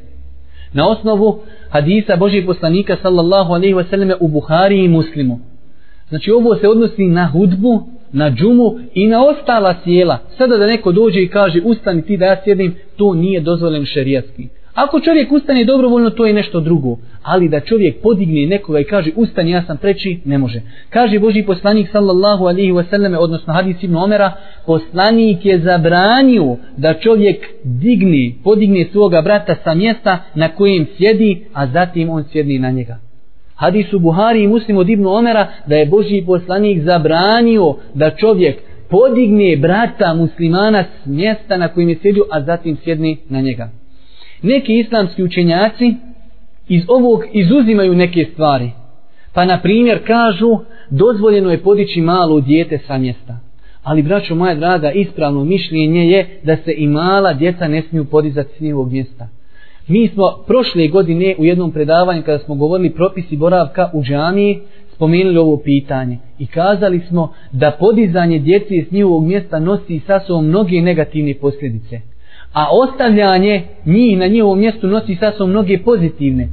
Na 0.73 0.89
osnovu 0.89 1.39
hadisa 1.69 2.15
Božih 2.15 2.45
poslanika 2.45 2.97
sallallahu 3.01 3.53
alaihi 3.53 3.73
wasallam 3.73 4.13
u 4.19 4.27
Buhari 4.27 4.83
i 4.83 4.87
Muslimu. 4.87 5.39
Znači 6.09 6.31
ovo 6.31 6.55
se 6.55 6.67
odnosi 6.67 7.07
na 7.07 7.27
hudbu, 7.27 7.83
na 8.11 8.31
džumu 8.31 8.79
i 8.93 9.07
na 9.07 9.25
ostala 9.25 9.75
sjela. 9.83 10.17
Sada 10.37 10.57
da 10.57 10.67
neko 10.67 10.91
dođe 10.91 11.21
i 11.21 11.27
kaže 11.27 11.61
ustani 11.65 12.01
ti 12.01 12.17
da 12.17 12.25
ja 12.25 12.41
sjedim, 12.43 12.75
to 12.97 13.13
nije 13.13 13.39
dozvoljeno 13.39 13.85
šerijatski. 13.85 14.47
Ako 14.73 14.99
čovjek 14.99 15.31
ustane 15.31 15.65
dobrovoljno, 15.65 16.09
to 16.09 16.25
je 16.25 16.33
nešto 16.33 16.59
drugo. 16.59 16.97
Ali 17.23 17.49
da 17.49 17.59
čovjek 17.59 18.01
podigne 18.01 18.45
nekoga 18.45 18.79
i 18.79 18.83
kaže 18.83 19.11
ustani, 19.15 19.51
ja 19.51 19.61
sam 19.61 19.77
preči, 19.77 20.19
ne 20.25 20.37
može. 20.37 20.61
Kaže 20.89 21.19
Boži 21.19 21.43
poslanik 21.43 21.89
sallallahu 21.91 22.45
alihi 22.45 22.71
wasallam, 22.71 23.17
odnosno 23.17 23.53
hadis 23.53 23.83
ibn 23.83 23.95
Omera, 23.95 24.31
poslanik 24.65 25.45
je 25.45 25.59
zabranio 25.59 26.55
da 26.77 26.93
čovjek 26.93 27.45
digne, 27.63 28.31
podigne 28.43 28.85
svoga 28.91 29.21
brata 29.21 29.55
sa 29.63 29.73
mjesta 29.73 30.17
na 30.35 30.49
kojem 30.49 30.87
sjedi, 30.97 31.45
a 31.53 31.67
zatim 31.67 32.09
on 32.09 32.23
sjedni 32.31 32.59
na 32.59 32.71
njega. 32.71 32.97
Hadis 33.55 33.93
u 33.93 33.99
Buhari 33.99 34.43
i 34.43 34.47
Muslim 34.47 34.77
od 34.77 34.89
ibn 34.89 35.05
Omera 35.05 35.47
da 35.67 35.75
je 35.75 35.85
Boži 35.85 36.23
poslanik 36.25 36.81
zabranio 36.81 37.75
da 37.93 38.15
čovjek 38.15 38.57
podigne 38.89 39.57
brata 39.57 40.13
muslimana 40.13 40.83
s 40.83 41.05
mjesta 41.05 41.57
na 41.57 41.67
kojem 41.67 41.89
je 41.89 41.97
sjedio, 42.01 42.23
a 42.31 42.41
zatim 42.41 42.77
sjedni 42.83 43.17
na 43.29 43.41
njega 43.41 43.69
neki 44.41 44.79
islamski 44.79 45.23
učenjaci 45.23 45.93
iz 46.67 46.83
ovog 46.87 47.23
izuzimaju 47.33 47.95
neke 47.95 48.25
stvari. 48.33 48.71
Pa 49.33 49.45
na 49.45 49.59
primjer 49.61 50.07
kažu 50.07 50.57
dozvoljeno 50.89 51.51
je 51.51 51.63
podići 51.63 52.01
malo 52.01 52.41
dijete 52.41 52.77
sa 52.87 52.97
mjesta. 52.97 53.37
Ali 53.83 54.01
braćo 54.01 54.35
moja 54.35 54.55
draga, 54.55 54.91
ispravno 54.91 55.43
mišljenje 55.43 56.09
je 56.09 56.39
da 56.43 56.55
se 56.55 56.73
i 56.77 56.87
mala 56.87 57.33
djeca 57.33 57.67
ne 57.67 57.81
smiju 57.81 58.05
podizati 58.05 58.57
s 58.57 58.59
njihovog 58.59 58.91
mjesta. 58.91 59.27
Mi 59.87 60.07
smo 60.07 60.43
prošle 60.47 60.87
godine 60.87 61.35
u 61.37 61.45
jednom 61.45 61.71
predavanju 61.71 62.23
kada 62.23 62.39
smo 62.39 62.55
govorili 62.55 62.89
propisi 62.89 63.37
boravka 63.37 63.89
u 63.93 64.03
džamiji 64.03 64.59
spomenuli 64.95 65.37
ovo 65.37 65.57
pitanje 65.57 66.17
i 66.39 66.47
kazali 66.47 66.99
smo 66.99 67.33
da 67.51 67.77
podizanje 67.79 68.39
djece 68.39 68.85
s 68.87 68.91
njihovog 68.91 69.25
mjesta 69.25 69.59
nosi 69.59 69.99
sa 69.99 70.19
sobom 70.19 70.47
mnoge 70.47 70.81
negativne 70.81 71.33
posljedice 71.33 72.01
a 72.53 72.65
ostavljanje 72.71 73.61
njih 73.85 74.17
na 74.17 74.27
njihovom 74.27 74.59
mjestu 74.59 74.87
nosi 74.87 75.15
sasvom 75.15 75.49
mnoge 75.49 75.77
pozitivne. 75.77 76.47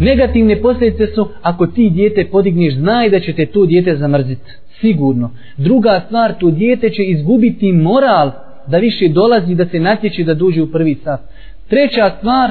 Negativne 0.00 0.62
posljedice 0.62 1.06
su 1.06 1.28
ako 1.42 1.66
ti 1.66 1.90
dijete 1.90 2.24
podigneš, 2.24 2.74
znaj 2.74 3.10
da 3.10 3.20
će 3.20 3.32
te 3.32 3.46
to 3.46 3.66
dijete 3.66 3.96
zamrziti 3.96 4.50
Sigurno. 4.80 5.30
Druga 5.56 6.02
stvar, 6.06 6.34
to 6.40 6.50
dijete 6.50 6.90
će 6.90 7.02
izgubiti 7.02 7.72
moral 7.72 8.30
da 8.66 8.78
više 8.78 9.08
dolazi 9.08 9.54
da 9.54 9.66
se 9.66 9.80
natječe 9.80 10.24
da 10.24 10.34
duže 10.34 10.62
u 10.62 10.72
prvi 10.72 10.94
sat. 10.94 11.20
Treća 11.68 12.10
stvar, 12.18 12.50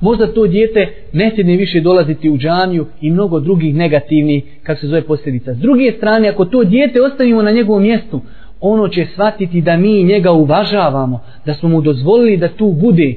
možda 0.00 0.32
to 0.32 0.46
dijete 0.46 0.88
ne 1.12 1.32
sjedne 1.34 1.56
više 1.56 1.80
dolaziti 1.80 2.30
u 2.30 2.38
džaniju 2.38 2.86
i 3.00 3.10
mnogo 3.10 3.40
drugih 3.40 3.74
negativnih, 3.74 4.44
kako 4.62 4.80
se 4.80 4.86
zove 4.86 5.02
posljedica. 5.02 5.54
S 5.54 5.58
druge 5.58 5.92
strane, 5.92 6.28
ako 6.28 6.44
to 6.44 6.64
dijete 6.64 7.02
ostavimo 7.02 7.42
na 7.42 7.50
njegovom 7.50 7.82
mjestu, 7.82 8.20
ono 8.60 8.88
će 8.88 9.06
shvatiti 9.12 9.60
da 9.60 9.76
mi 9.76 10.04
njega 10.04 10.32
uvažavamo, 10.32 11.20
da 11.46 11.54
smo 11.54 11.68
mu 11.68 11.80
dozvolili 11.80 12.36
da 12.36 12.48
tu 12.48 12.72
bude. 12.80 13.14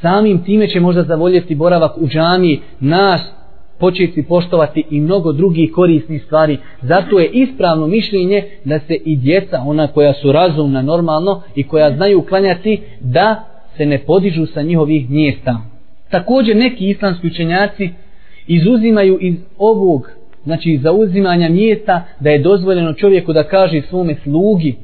Samim 0.00 0.44
time 0.44 0.68
će 0.68 0.80
možda 0.80 1.02
zavoljeti 1.02 1.54
boravak 1.54 1.98
u 1.98 2.08
džaniji, 2.08 2.60
nas 2.80 3.20
početi 3.78 4.22
poštovati 4.22 4.84
i 4.90 5.00
mnogo 5.00 5.32
drugih 5.32 5.72
korisnih 5.72 6.22
stvari. 6.22 6.58
Zato 6.82 7.18
je 7.18 7.30
ispravno 7.32 7.86
mišljenje 7.86 8.44
da 8.64 8.78
se 8.78 8.94
i 8.94 9.16
djeca, 9.16 9.62
ona 9.66 9.86
koja 9.86 10.12
su 10.12 10.32
razumna 10.32 10.82
normalno 10.82 11.42
i 11.54 11.62
koja 11.62 11.96
znaju 11.96 12.22
klanjati, 12.22 12.80
da 13.00 13.44
se 13.76 13.86
ne 13.86 13.98
podižu 13.98 14.46
sa 14.46 14.62
njihovih 14.62 15.10
mjesta. 15.10 15.60
Također 16.10 16.56
neki 16.56 16.88
islamski 16.88 17.26
učenjaci 17.26 17.90
izuzimaju 18.46 19.18
iz 19.20 19.34
ovog, 19.58 20.10
znači 20.44 20.78
zauzimanja 20.82 21.48
mjesta, 21.48 22.02
da 22.20 22.30
je 22.30 22.38
dozvoljeno 22.38 22.92
čovjeku 22.92 23.32
da 23.32 23.44
kaže 23.44 23.82
svome 23.82 24.14
slugi 24.14 24.74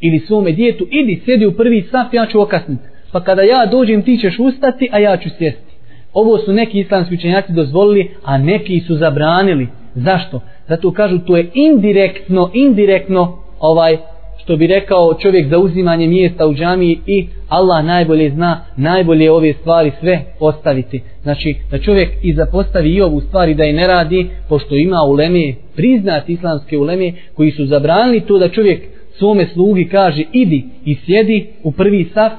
ili 0.00 0.18
svome 0.18 0.52
djetu, 0.52 0.86
idi 0.90 1.22
sjedi 1.24 1.46
u 1.46 1.52
prvi 1.52 1.82
saf, 1.90 2.14
ja 2.14 2.26
ću 2.26 2.40
okasniti. 2.40 2.82
Pa 3.12 3.20
kada 3.20 3.42
ja 3.42 3.66
dođem 3.66 4.02
ti 4.02 4.18
ćeš 4.18 4.38
ustati, 4.38 4.88
a 4.92 4.98
ja 4.98 5.16
ću 5.16 5.28
sjesti. 5.38 5.72
Ovo 6.12 6.38
su 6.38 6.52
neki 6.52 6.80
islamski 6.80 7.14
učenjaci 7.14 7.52
dozvolili, 7.52 8.10
a 8.24 8.38
neki 8.38 8.80
su 8.80 8.94
zabranili. 8.94 9.66
Zašto? 9.94 10.40
Zato 10.68 10.92
kažu 10.92 11.18
to 11.18 11.36
je 11.36 11.50
indirektno, 11.54 12.50
indirektno 12.54 13.38
ovaj 13.58 13.96
što 14.42 14.56
bi 14.56 14.66
rekao 14.66 15.14
čovjek 15.14 15.48
za 15.48 15.58
uzimanje 15.58 16.06
mjesta 16.06 16.46
u 16.46 16.54
džamiji 16.54 16.98
i 17.06 17.26
Allah 17.48 17.84
najbolje 17.84 18.30
zna, 18.30 18.64
najbolje 18.76 19.30
ove 19.30 19.52
stvari 19.52 19.92
sve 20.00 20.22
ostaviti. 20.40 21.02
Znači 21.22 21.56
da 21.70 21.78
čovjek 21.78 22.10
i 22.22 22.34
zapostavi 22.34 22.90
i 22.90 23.02
ovu 23.02 23.20
stvari 23.20 23.54
da 23.54 23.64
je 23.64 23.72
ne 23.72 23.86
radi, 23.86 24.30
pošto 24.48 24.74
ima 24.74 25.02
uleme, 25.02 25.54
priznat 25.76 26.28
islamske 26.28 26.78
uleme 26.78 27.12
koji 27.34 27.50
su 27.50 27.66
zabranili 27.66 28.20
to 28.20 28.38
da 28.38 28.48
čovjek 28.48 28.82
svome 29.18 29.46
slugi 29.46 29.88
kaže 29.88 30.22
idi 30.32 30.64
i 30.84 30.94
sjedi 30.94 31.46
u 31.62 31.72
prvi 31.72 32.10
saf, 32.14 32.32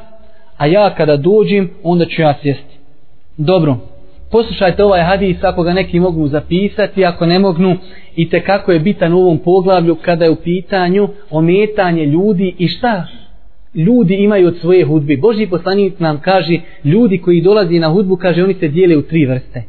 a 0.58 0.68
ja 0.68 0.96
kada 0.96 1.18
dođem 1.18 1.70
onda 1.84 2.06
ću 2.06 2.22
ja 2.22 2.34
sjesti. 2.42 2.78
Dobro, 3.38 3.78
poslušajte 4.34 4.84
ovaj 4.84 5.02
hadis 5.02 5.44
ako 5.44 5.64
ga 5.64 5.74
neki 5.74 6.00
mogu 6.00 6.28
zapisati, 6.28 7.06
ako 7.06 7.26
ne 7.26 7.40
mognu 7.40 7.78
i 8.16 8.30
te 8.30 8.44
kako 8.44 8.72
je 8.72 8.80
bitan 8.80 9.14
u 9.14 9.20
ovom 9.20 9.38
poglavlju 9.38 9.96
kada 9.96 10.26
je 10.26 10.32
u 10.32 10.36
pitanju 10.36 11.10
ometanje 11.30 12.06
ljudi 12.06 12.56
i 12.58 12.68
šta 12.68 13.08
ljudi 13.76 14.16
imaju 14.16 14.48
od 14.48 14.58
svoje 14.58 14.86
hudbe. 14.86 15.18
Boži 15.18 15.48
poslanik 15.48 16.00
nam 16.00 16.20
kaže, 16.22 16.60
ljudi 16.84 17.18
koji 17.18 17.42
dolazi 17.42 17.80
na 17.80 17.90
hudbu, 17.90 18.16
kaže, 18.16 18.44
oni 18.44 18.54
se 18.54 18.68
dijele 18.68 18.98
u 18.98 19.02
tri 19.02 19.26
vrste. 19.26 19.64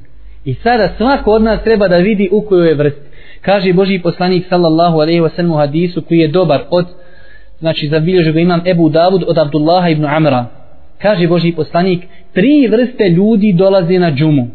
I 0.44 0.55
sada 0.55 0.88
svako 0.96 1.31
od 1.33 1.42
nas 1.42 1.62
treba 1.62 1.88
da 1.88 1.96
vidi 1.96 2.29
u 2.33 2.40
kojoj 2.40 2.68
je 2.68 2.74
vrsti. 2.74 3.09
Kaže 3.40 3.72
Boži 3.72 3.98
poslanik 3.98 4.46
sallallahu 4.48 4.98
alaihi 4.98 5.20
wa 5.20 5.31
sallam 5.37 5.53
u 5.53 5.57
hadisu 5.57 6.03
koji 6.03 6.18
je 6.18 6.29
dobar 6.29 6.62
od, 6.70 6.87
znači 7.59 7.88
zabilježu 7.88 8.33
ga 8.33 8.40
imam 8.40 8.62
Ebu 8.66 8.88
Davud 8.88 9.24
od 9.27 9.38
Abdullaha 9.38 9.88
ibn 9.88 10.05
Amra. 10.05 10.46
Kaže 11.05 11.27
Boži 11.29 11.53
poslanik, 11.53 12.05
tri 12.33 12.69
vrste 12.69 13.09
ljudi 13.09 13.53
dolaze 13.53 13.99
na 13.99 14.11
džumu. 14.11 14.47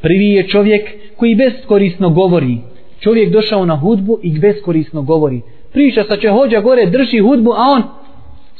Prvi 0.00 0.28
je 0.28 0.48
čovjek 0.48 0.82
koji 1.16 1.34
beskorisno 1.34 2.10
govori. 2.10 2.58
Čovjek 3.00 3.32
došao 3.32 3.64
na 3.64 3.76
hudbu 3.76 4.18
i 4.22 4.38
beskorisno 4.38 5.02
govori. 5.02 5.40
Priča 5.72 6.04
sa 6.08 6.16
će 6.16 6.30
hođa 6.30 6.60
gore, 6.60 6.86
drži 6.86 7.18
hudbu, 7.18 7.50
a 7.50 7.62
on 7.76 7.82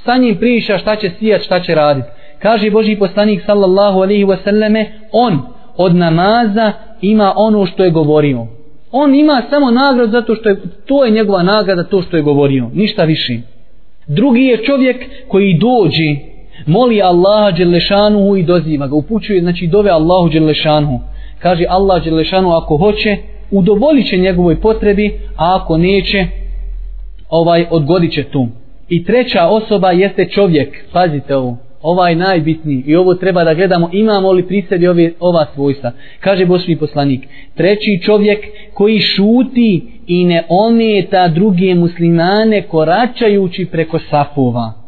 sa 0.05 0.17
njim 0.17 0.37
priča 0.37 0.79
šta 0.79 0.97
će 0.97 1.11
sijat, 1.19 1.43
šta 1.43 1.61
će 1.61 1.75
raditi. 1.75 2.09
Kaže 2.39 2.71
Boži 2.71 2.97
poslanik 2.97 3.43
sallallahu 3.47 3.99
alaihi 4.01 4.25
wasallame, 4.25 4.85
on 5.13 5.39
od 5.77 5.95
namaza 5.95 6.73
ima 7.01 7.33
ono 7.37 7.67
što 7.67 7.85
je 7.85 7.91
govorio. 7.91 8.47
On 8.93 9.15
ima 9.15 9.43
samo 9.51 9.71
nagradu 9.71 10.13
zato 10.13 10.35
što 10.35 10.49
je, 10.49 10.57
to 10.87 11.05
je 11.05 11.11
njegova 11.11 11.43
nagrada, 11.43 11.85
to 11.85 12.03
što 12.03 12.17
je 12.17 12.23
govorio. 12.23 12.71
Ništa 12.75 13.05
više. 13.05 13.39
Drugi 14.07 14.43
je 14.43 14.65
čovjek 14.65 14.97
koji 15.29 15.59
dođe 15.59 16.38
moli 16.69 17.03
Allaha 17.03 17.51
Đelešanuhu 17.51 18.37
i 18.37 18.43
doziva 18.43 18.87
ga, 18.87 18.95
upućuje, 18.95 19.41
znači 19.41 19.67
dove 19.67 19.91
Allahu 19.91 20.29
Đelešanuhu. 20.29 21.01
Kaže 21.39 21.65
Allah 21.69 22.05
Đelešanuhu 22.05 22.55
ako 22.55 22.77
hoće, 22.77 23.17
udovolit 23.51 24.07
će 24.07 24.17
njegovoj 24.17 24.61
potrebi, 24.61 25.21
a 25.37 25.57
ako 25.57 25.77
neće, 25.77 26.27
ovaj 27.31 27.67
odgodit 27.71 28.13
će 28.13 28.25
tu. 28.25 28.47
I 28.89 29.05
treća 29.05 29.47
osoba 29.47 29.91
jeste 29.91 30.29
čovjek, 30.29 30.85
pazite 30.93 31.37
ovo, 31.37 31.57
ovaj 31.83 32.15
najbitniji 32.15 32.83
i 32.87 32.97
ovo 32.97 33.15
treba 33.15 33.45
da 33.45 33.55
gledamo 33.55 33.91
imamo 33.93 34.33
li 34.33 34.47
pri 34.47 34.65
sebi 34.69 34.89
ove, 34.89 35.13
ova 35.21 35.47
svojstva. 35.55 35.93
Kaže 36.21 36.47
Božji 36.47 36.77
poslanik, 36.77 37.29
treći 37.55 38.01
čovjek 38.05 38.39
koji 38.75 38.99
šuti 38.99 39.87
i 40.07 40.25
ne 40.25 40.45
ometa 40.49 41.29
druge 41.29 41.75
muslimane 41.75 42.63
koračajući 42.63 43.67
preko 43.73 43.99
safova 44.11 44.88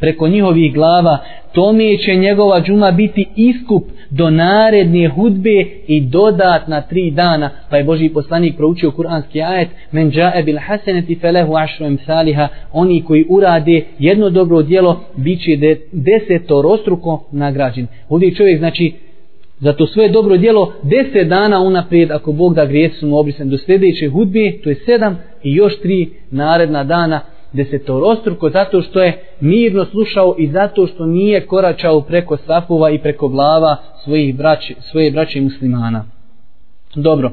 preko 0.00 0.28
njihovih 0.28 0.74
glava, 0.74 1.18
tome 1.52 1.96
će 1.96 2.14
njegova 2.14 2.60
džuma 2.60 2.90
biti 2.90 3.26
iskup 3.36 3.84
do 4.10 4.30
naredne 4.30 5.08
hudbe 5.08 5.64
i 5.86 6.00
dodatna 6.00 6.80
tri 6.80 7.10
dana. 7.10 7.50
Pa 7.70 7.76
je 7.76 7.84
Boži 7.84 8.08
poslanik 8.08 8.56
proučio 8.56 8.90
kuranski 8.90 9.42
ajet, 9.42 9.68
men 9.92 10.10
džae 10.10 10.42
bil 10.42 10.58
haseneti 10.66 11.14
felehu 11.14 11.56
ašru 11.56 11.86
emsaliha, 11.86 12.48
oni 12.72 13.02
koji 13.02 13.26
urade 13.28 13.82
jedno 13.98 14.30
dobro 14.30 14.62
djelo, 14.62 15.00
bit 15.16 15.44
će 15.44 15.56
de, 15.56 15.80
desetorostruko 15.92 17.24
nagrađen. 17.32 17.86
Ovdje 18.08 18.34
čovjek 18.34 18.58
znači, 18.58 18.92
za 19.60 19.72
to 19.72 19.86
svoje 19.86 20.08
dobro 20.08 20.36
djelo, 20.36 20.72
deset 20.82 21.28
dana 21.28 21.60
unaprijed, 21.60 22.10
ako 22.10 22.32
Bog 22.32 22.54
da 22.54 22.66
grijesu 22.66 22.98
su 22.98 23.06
mu 23.06 23.18
obrisan 23.18 23.50
do 23.50 23.58
sljedeće 23.58 24.08
hudbe, 24.08 24.52
to 24.64 24.70
je 24.70 24.74
sedam 24.74 25.18
i 25.42 25.54
još 25.54 25.80
tri 25.80 26.10
naredna 26.30 26.84
dana, 26.84 27.20
desetorostruko 27.52 28.50
zato 28.50 28.82
što 28.82 29.02
je 29.02 29.22
mirno 29.40 29.84
slušao 29.84 30.34
i 30.38 30.46
zato 30.46 30.86
što 30.86 31.06
nije 31.06 31.46
koračao 31.46 32.00
preko 32.00 32.36
safova 32.36 32.90
i 32.90 32.98
preko 32.98 33.28
glava 33.28 33.76
svojih 34.04 34.36
braći, 34.36 34.76
svoje 34.80 35.10
braće 35.10 35.40
muslimana. 35.40 36.04
Dobro. 36.94 37.30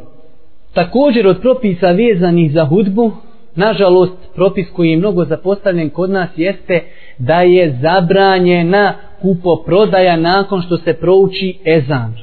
Također 0.73 1.27
od 1.27 1.41
propisa 1.41 1.91
vezanih 1.91 2.51
za 2.51 2.65
hudbu, 2.65 3.12
nažalost, 3.56 4.13
propis 4.36 4.67
koji 4.75 4.89
je 4.89 4.97
mnogo 4.97 5.25
zapostavljen 5.25 5.89
kod 5.89 6.10
nas 6.10 6.30
jeste 6.36 6.84
da 7.17 7.41
je 7.41 7.80
zabranjena 7.82 8.93
kupo 9.21 9.63
prodaja 9.65 10.15
nakon 10.15 10.62
što 10.62 10.77
se 10.77 10.93
prouči 10.93 11.60
ezan. 11.65 12.13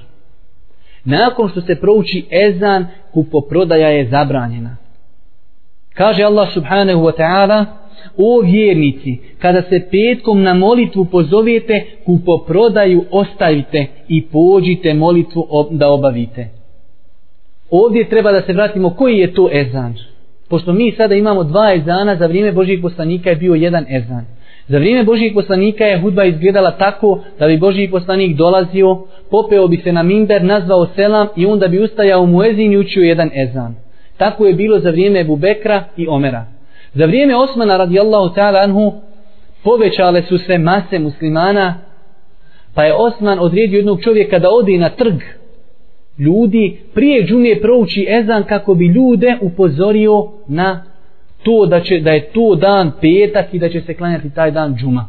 Nakon 1.04 1.48
što 1.48 1.60
se 1.60 1.74
prouči 1.80 2.26
ezan, 2.30 2.86
kupo 3.12 3.40
prodaja 3.40 3.88
je 3.88 4.08
zabranjena. 4.08 4.76
Kaže 5.94 6.22
Allah 6.22 6.48
subhanahu 6.54 7.00
wa 7.00 7.12
ta'ala, 7.18 7.64
o 8.16 8.40
vjernici, 8.40 9.18
kada 9.38 9.62
se 9.62 9.80
petkom 9.90 10.42
na 10.42 10.54
molitvu 10.54 11.04
pozovete, 11.04 11.84
kupoprodaju 12.06 13.04
ostavite 13.10 13.86
i 14.08 14.22
pođite 14.22 14.94
molitvu 14.94 15.46
da 15.70 15.88
obavite. 15.88 16.48
Ovdje 17.70 18.08
treba 18.08 18.32
da 18.32 18.42
se 18.42 18.52
vratimo 18.52 18.90
koji 18.90 19.18
je 19.18 19.34
to 19.34 19.48
ezan. 19.52 19.94
Pošto 20.48 20.72
mi 20.72 20.92
sada 20.92 21.14
imamo 21.14 21.44
dva 21.44 21.74
ezana, 21.74 22.16
za 22.16 22.26
vrijeme 22.26 22.52
Božijeg 22.52 22.82
poslanika 22.82 23.30
je 23.30 23.36
bio 23.36 23.54
jedan 23.54 23.86
ezan. 23.88 24.24
Za 24.68 24.78
vrijeme 24.78 25.04
Božijeg 25.04 25.34
poslanika 25.34 25.84
je 25.84 26.00
hudba 26.00 26.24
izgledala 26.24 26.70
tako 26.70 27.20
da 27.38 27.46
bi 27.46 27.58
Božiji 27.58 27.90
poslanik 27.90 28.36
dolazio, 28.36 28.98
popeo 29.30 29.68
bi 29.68 29.76
se 29.76 29.92
na 29.92 30.02
minber, 30.02 30.44
nazvao 30.44 30.86
selam 30.96 31.28
i 31.36 31.46
onda 31.46 31.68
bi 31.68 31.78
ustajao 31.78 32.26
mu 32.26 32.44
ezin 32.44 32.72
i 32.72 32.78
učio 32.78 33.02
jedan 33.02 33.30
ezan. 33.34 33.74
Tako 34.16 34.46
je 34.46 34.54
bilo 34.54 34.78
za 34.78 34.90
vrijeme 34.90 35.24
Bubekra 35.24 35.84
i 35.96 36.06
Omera. 36.08 36.53
Za 36.94 37.06
vrijeme 37.06 37.36
Osmana 37.36 37.76
radijallahu 37.76 38.34
ta'ala 38.34 38.64
anhu 38.64 38.92
povećale 39.64 40.22
su 40.22 40.38
se 40.38 40.58
mase 40.58 40.98
muslimana 40.98 41.74
pa 42.74 42.84
je 42.84 42.94
Osman 42.94 43.38
odredio 43.40 43.76
jednog 43.76 44.02
čovjeka 44.02 44.38
da 44.38 44.48
ode 44.50 44.78
na 44.78 44.88
trg 44.88 45.20
ljudi 46.18 46.80
prije 46.94 47.26
džumije 47.26 47.60
prouči 47.60 48.06
ezan 48.08 48.42
kako 48.42 48.74
bi 48.74 48.86
ljude 48.86 49.38
upozorio 49.40 50.28
na 50.48 50.84
to 51.42 51.66
da, 51.66 51.80
će, 51.80 52.00
da 52.00 52.10
je 52.10 52.32
to 52.32 52.54
dan 52.54 52.92
petak 53.00 53.54
i 53.54 53.58
da 53.58 53.68
će 53.68 53.80
se 53.80 53.94
klanjati 53.94 54.34
taj 54.34 54.50
dan 54.50 54.76
džuma. 54.76 55.06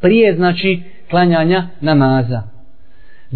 Prije 0.00 0.34
znači 0.36 0.82
klanjanja 1.10 1.66
namaza. 1.80 2.53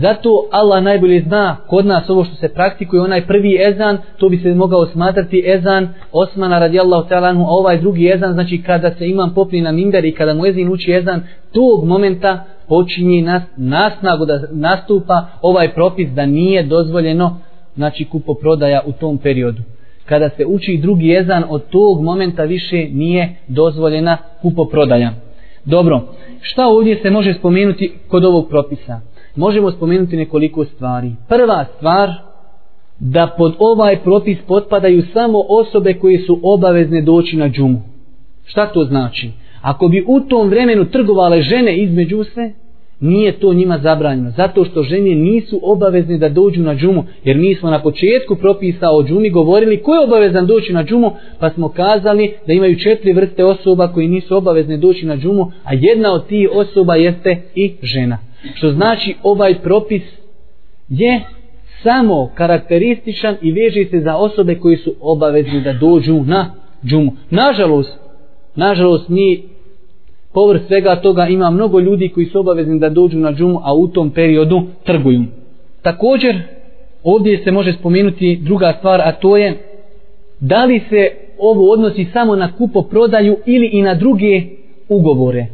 Zato 0.00 0.48
Allah 0.50 0.82
najbolje 0.82 1.20
zna 1.20 1.56
kod 1.66 1.86
nas 1.86 2.10
ovo 2.10 2.24
što 2.24 2.34
se 2.34 2.48
praktikuje, 2.48 3.02
onaj 3.02 3.26
prvi 3.26 3.58
ezan, 3.68 3.98
to 4.18 4.28
bi 4.28 4.36
se 4.36 4.54
mogao 4.54 4.86
smatrati 4.86 5.44
ezan 5.46 5.88
Osmana 6.12 6.58
radijallahu 6.58 7.08
ta'ala 7.08 7.44
a 7.44 7.48
ovaj 7.48 7.80
drugi 7.80 8.10
ezan, 8.14 8.32
znači 8.32 8.62
kada 8.62 8.90
se 8.90 9.08
imam 9.08 9.34
popni 9.34 9.60
na 9.60 9.72
minder 9.72 10.04
i 10.04 10.14
kada 10.14 10.34
mu 10.34 10.46
ezin 10.46 10.72
uči 10.72 10.92
ezan, 10.92 11.22
tog 11.52 11.84
momenta 11.84 12.44
počinje 12.68 13.22
nas, 13.22 13.42
nasnagu 13.56 14.24
da 14.24 14.40
nastupa 14.50 15.26
ovaj 15.42 15.74
propis 15.74 16.08
da 16.10 16.26
nije 16.26 16.62
dozvoljeno 16.62 17.38
znači 17.74 18.04
kupo 18.04 18.34
prodaja 18.34 18.82
u 18.86 18.92
tom 18.92 19.18
periodu. 19.18 19.62
kada 20.06 20.28
se 20.28 20.46
uči 20.46 20.78
drugi 20.82 21.14
ezan, 21.14 21.44
od 21.48 21.62
tog 21.70 22.02
momenta 22.02 22.42
više 22.42 22.88
nije 22.92 23.34
dozvoljena 23.48 24.16
kupoprodaja. 24.42 25.10
Dobro, 25.64 26.00
šta 26.40 26.66
ovdje 26.66 26.96
se 27.02 27.10
može 27.10 27.34
spomenuti 27.34 27.92
kod 28.08 28.24
ovog 28.24 28.48
propisa? 28.48 29.00
Možemo 29.38 29.70
spomenuti 29.70 30.16
nekoliko 30.16 30.64
stvari. 30.64 31.12
Prva 31.28 31.64
stvar, 31.76 32.10
da 32.98 33.34
pod 33.38 33.54
ovaj 33.58 33.98
propis 34.02 34.38
potpadaju 34.46 35.02
samo 35.12 35.44
osobe 35.48 35.94
koje 35.94 36.18
su 36.18 36.40
obavezne 36.42 37.02
doći 37.02 37.36
na 37.36 37.48
džumu. 37.48 37.80
Šta 38.44 38.66
to 38.66 38.84
znači? 38.84 39.30
Ako 39.62 39.88
bi 39.88 40.04
u 40.06 40.20
tom 40.20 40.48
vremenu 40.48 40.84
trgovale 40.84 41.42
žene 41.42 41.78
između 41.78 42.24
se, 42.24 42.52
nije 43.00 43.32
to 43.32 43.54
njima 43.54 43.78
zabranjeno. 43.78 44.30
Zato 44.36 44.64
što 44.64 44.82
žene 44.82 45.14
nisu 45.14 45.60
obavezne 45.62 46.18
da 46.18 46.28
dođu 46.28 46.62
na 46.62 46.74
džumu. 46.74 47.04
Jer 47.24 47.36
mi 47.36 47.54
smo 47.54 47.70
na 47.70 47.82
početku 47.82 48.36
propisa 48.36 48.90
o 48.90 49.02
džumi 49.02 49.30
govorili 49.30 49.82
ko 49.82 49.94
je 49.94 50.04
obavezan 50.04 50.46
doći 50.46 50.72
na 50.72 50.84
džumu, 50.84 51.10
pa 51.40 51.50
smo 51.50 51.68
kazali 51.68 52.32
da 52.46 52.52
imaju 52.52 52.78
četiri 52.78 53.12
vrste 53.12 53.44
osoba 53.44 53.92
koji 53.92 54.08
nisu 54.08 54.36
obavezne 54.36 54.76
doći 54.76 55.06
na 55.06 55.16
džumu, 55.16 55.52
a 55.64 55.74
jedna 55.74 56.12
od 56.12 56.26
tih 56.26 56.48
osoba 56.52 56.94
jeste 56.96 57.42
i 57.54 57.72
žena. 57.82 58.27
Što 58.54 58.70
znači 58.70 59.14
ovaj 59.22 59.54
propis 59.62 60.02
je 60.88 61.20
samo 61.82 62.30
karakterističan 62.34 63.36
i 63.42 63.52
veže 63.52 63.84
se 63.90 64.00
za 64.00 64.16
osobe 64.16 64.54
koji 64.54 64.76
su 64.76 64.94
obavezni 65.00 65.60
da 65.60 65.72
dođu 65.72 66.24
na 66.26 66.54
džumu. 66.84 67.12
Nažalost, 67.30 67.98
nažalost 68.54 69.08
mi 69.08 69.42
povrst 70.32 70.66
svega 70.66 70.96
toga 70.96 71.26
ima 71.26 71.50
mnogo 71.50 71.80
ljudi 71.80 72.08
koji 72.08 72.26
su 72.26 72.40
obavezni 72.40 72.78
da 72.78 72.88
dođu 72.88 73.18
na 73.18 73.32
džumu, 73.32 73.60
a 73.62 73.74
u 73.74 73.88
tom 73.88 74.10
periodu 74.10 74.62
trguju. 74.84 75.24
Također, 75.82 76.40
ovdje 77.02 77.38
se 77.44 77.50
može 77.50 77.72
spomenuti 77.72 78.40
druga 78.42 78.74
stvar, 78.78 79.00
a 79.00 79.12
to 79.12 79.36
je 79.36 79.56
da 80.40 80.64
li 80.64 80.80
se 80.88 81.10
ovo 81.38 81.72
odnosi 81.72 82.06
samo 82.12 82.36
na 82.36 82.52
kupo 82.52 82.82
prodaju 82.82 83.36
ili 83.46 83.66
i 83.66 83.82
na 83.82 83.94
druge 83.94 84.42
ugovore. 84.88 85.46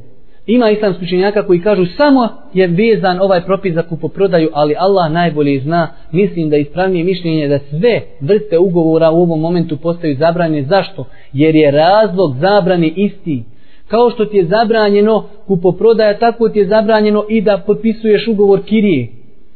Ima 0.46 0.70
islamski 0.70 1.04
učenjaka 1.04 1.46
koji 1.46 1.60
kažu 1.60 1.86
samo 1.86 2.28
je 2.54 2.66
vezan 2.66 3.20
ovaj 3.20 3.44
propis 3.44 3.74
za 3.74 3.82
kupoprodaju, 3.82 4.48
ali 4.52 4.74
Allah 4.78 5.12
najbolje 5.12 5.60
zna, 5.60 5.88
mislim 6.12 6.50
da 6.50 6.56
ispravnije 6.56 7.04
mišljenje 7.04 7.48
da 7.48 7.58
sve 7.58 8.00
vrste 8.20 8.58
ugovora 8.58 9.10
u 9.10 9.22
ovom 9.22 9.40
momentu 9.40 9.76
postaju 9.76 10.16
zabranjene. 10.16 10.66
Zašto? 10.66 11.04
Jer 11.32 11.54
je 11.54 11.70
razlog 11.70 12.36
zabrane 12.40 12.88
isti. 12.88 13.44
Kao 13.88 14.10
što 14.10 14.24
ti 14.24 14.36
je 14.36 14.44
zabranjeno 14.44 15.24
kupoprodaja, 15.46 16.18
tako 16.18 16.48
ti 16.48 16.58
je 16.58 16.66
zabranjeno 16.66 17.24
i 17.28 17.40
da 17.40 17.62
potpisuješ 17.66 18.28
ugovor 18.28 18.62
kirije. 18.64 19.08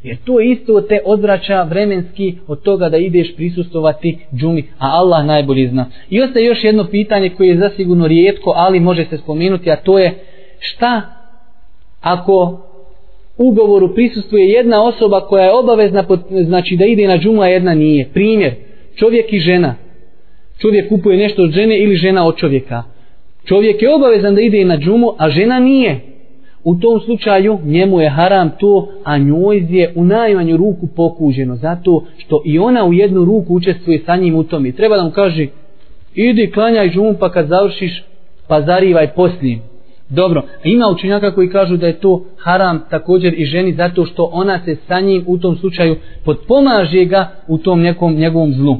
Jer 0.02 0.16
to 0.24 0.40
isto 0.40 0.80
te 0.80 1.00
odvraća 1.04 1.62
vremenski 1.62 2.34
od 2.46 2.62
toga 2.62 2.88
da 2.88 2.96
ideš 2.96 3.36
prisustovati 3.36 4.18
džumi, 4.34 4.62
a 4.78 4.86
Allah 4.92 5.26
najbolje 5.26 5.68
zna. 5.68 5.86
I 6.10 6.22
ostaje 6.22 6.46
još 6.46 6.64
jedno 6.64 6.84
pitanje 6.84 7.30
koje 7.30 7.48
je 7.48 7.58
zasigurno 7.58 8.06
rijetko, 8.06 8.52
ali 8.56 8.80
može 8.80 9.04
se 9.04 9.16
spomenuti, 9.16 9.70
a 9.70 9.76
to 9.76 9.98
je 9.98 10.14
šta? 10.58 11.02
Ako 12.00 12.58
ugovoru 13.38 13.94
prisustuje 13.94 14.48
jedna 14.48 14.84
osoba 14.84 15.20
koja 15.20 15.44
je 15.44 15.54
obavezna 15.54 16.02
pod, 16.02 16.20
znači 16.44 16.76
da 16.76 16.84
ide 16.84 17.08
na 17.08 17.18
džumu 17.18 17.42
a 17.42 17.46
jedna 17.46 17.74
nije. 17.74 18.08
Primjer 18.12 18.54
čovjek 18.94 19.32
i 19.32 19.38
žena. 19.38 19.74
Čovjek 20.60 20.88
kupuje 20.88 21.16
nešto 21.16 21.42
od 21.42 21.50
žene 21.50 21.78
ili 21.78 21.96
žena 21.96 22.26
od 22.26 22.36
čovjeka. 22.36 22.82
Čovjek 23.44 23.82
je 23.82 23.94
obavezan 23.94 24.34
da 24.34 24.40
ide 24.40 24.64
na 24.64 24.76
džumu 24.76 25.12
a 25.18 25.30
žena 25.30 25.58
nije. 25.58 26.00
U 26.64 26.74
tom 26.74 27.00
slučaju 27.00 27.58
njemu 27.64 28.00
je 28.00 28.08
haram 28.10 28.50
to 28.58 28.88
a 29.04 29.18
njoj 29.18 29.66
je 29.70 29.92
u 29.96 30.04
najmanju 30.04 30.56
ruku 30.56 30.86
pokuženo 30.96 31.56
zato 31.56 32.04
što 32.18 32.42
i 32.44 32.58
ona 32.58 32.84
u 32.84 32.92
jednu 32.92 33.24
ruku 33.24 33.54
učestvuje 33.54 34.02
sa 34.06 34.16
njim 34.16 34.34
u 34.34 34.44
tom 34.44 34.66
i 34.66 34.72
treba 34.72 34.96
da 34.96 35.04
mu 35.04 35.10
kaže 35.10 35.46
idi 36.14 36.50
klanjaj 36.50 36.90
džumu 36.90 37.14
pa 37.20 37.32
kad 37.32 37.46
završiš 37.46 38.04
pa 38.48 38.62
zarivaj 38.62 39.08
poslije. 39.14 39.58
Dobro, 40.10 40.42
ima 40.64 40.88
učenjaka 40.88 41.34
koji 41.34 41.50
kažu 41.50 41.76
da 41.76 41.86
je 41.86 42.00
to 42.00 42.24
haram 42.38 42.84
također 42.90 43.34
i 43.36 43.44
ženi 43.44 43.72
zato 43.72 44.06
što 44.06 44.30
ona 44.32 44.60
se 44.64 44.76
sa 44.88 45.00
njim 45.00 45.24
u 45.26 45.38
tom 45.38 45.56
slučaju 45.56 45.96
potpomaže 46.24 47.04
ga 47.04 47.28
u 47.48 47.58
tom 47.58 47.80
nekom 47.80 48.14
njegovom 48.14 48.52
zlu. 48.52 48.76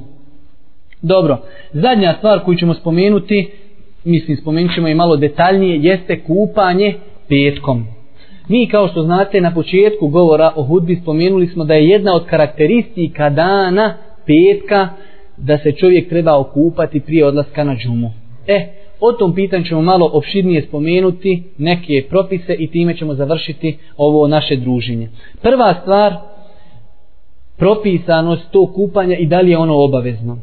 Dobro, 1.02 1.38
zadnja 1.72 2.14
stvar 2.18 2.44
koju 2.44 2.56
ćemo 2.56 2.74
spomenuti, 2.74 3.50
mislim 4.04 4.36
spomenut 4.36 4.74
ćemo 4.74 4.88
i 4.88 4.94
malo 4.94 5.16
detaljnije, 5.16 5.78
jeste 5.82 6.20
kupanje 6.20 6.94
petkom. 7.28 7.86
Mi 8.48 8.68
kao 8.68 8.88
što 8.88 9.02
znate 9.02 9.40
na 9.40 9.54
početku 9.54 10.08
govora 10.08 10.52
o 10.56 10.62
hudbi 10.62 10.98
spomenuli 11.02 11.46
smo 11.46 11.64
da 11.64 11.74
je 11.74 11.88
jedna 11.88 12.14
od 12.14 12.26
karakteristika 12.26 13.30
dana 13.30 13.94
petka 14.26 14.88
da 15.36 15.58
se 15.58 15.72
čovjek 15.72 16.08
treba 16.08 16.38
okupati 16.38 17.00
prije 17.00 17.26
odlaska 17.26 17.64
na 17.64 17.76
džumu. 17.76 18.10
E, 18.46 18.77
O 19.00 19.12
tom 19.12 19.34
pitanju 19.34 19.64
ćemo 19.64 19.82
malo 19.82 20.10
opširnije 20.12 20.62
spomenuti 20.62 21.42
neke 21.58 22.04
propise 22.08 22.54
i 22.58 22.66
time 22.66 22.96
ćemo 22.96 23.14
završiti 23.14 23.78
ovo 23.96 24.28
naše 24.28 24.56
druženje. 24.56 25.08
Prva 25.42 25.74
stvar, 25.82 26.14
propisanost 27.56 28.50
to 28.50 28.72
kupanja 28.72 29.16
i 29.16 29.26
da 29.26 29.40
li 29.40 29.50
je 29.50 29.58
ono 29.58 29.74
obavezno. 29.74 30.38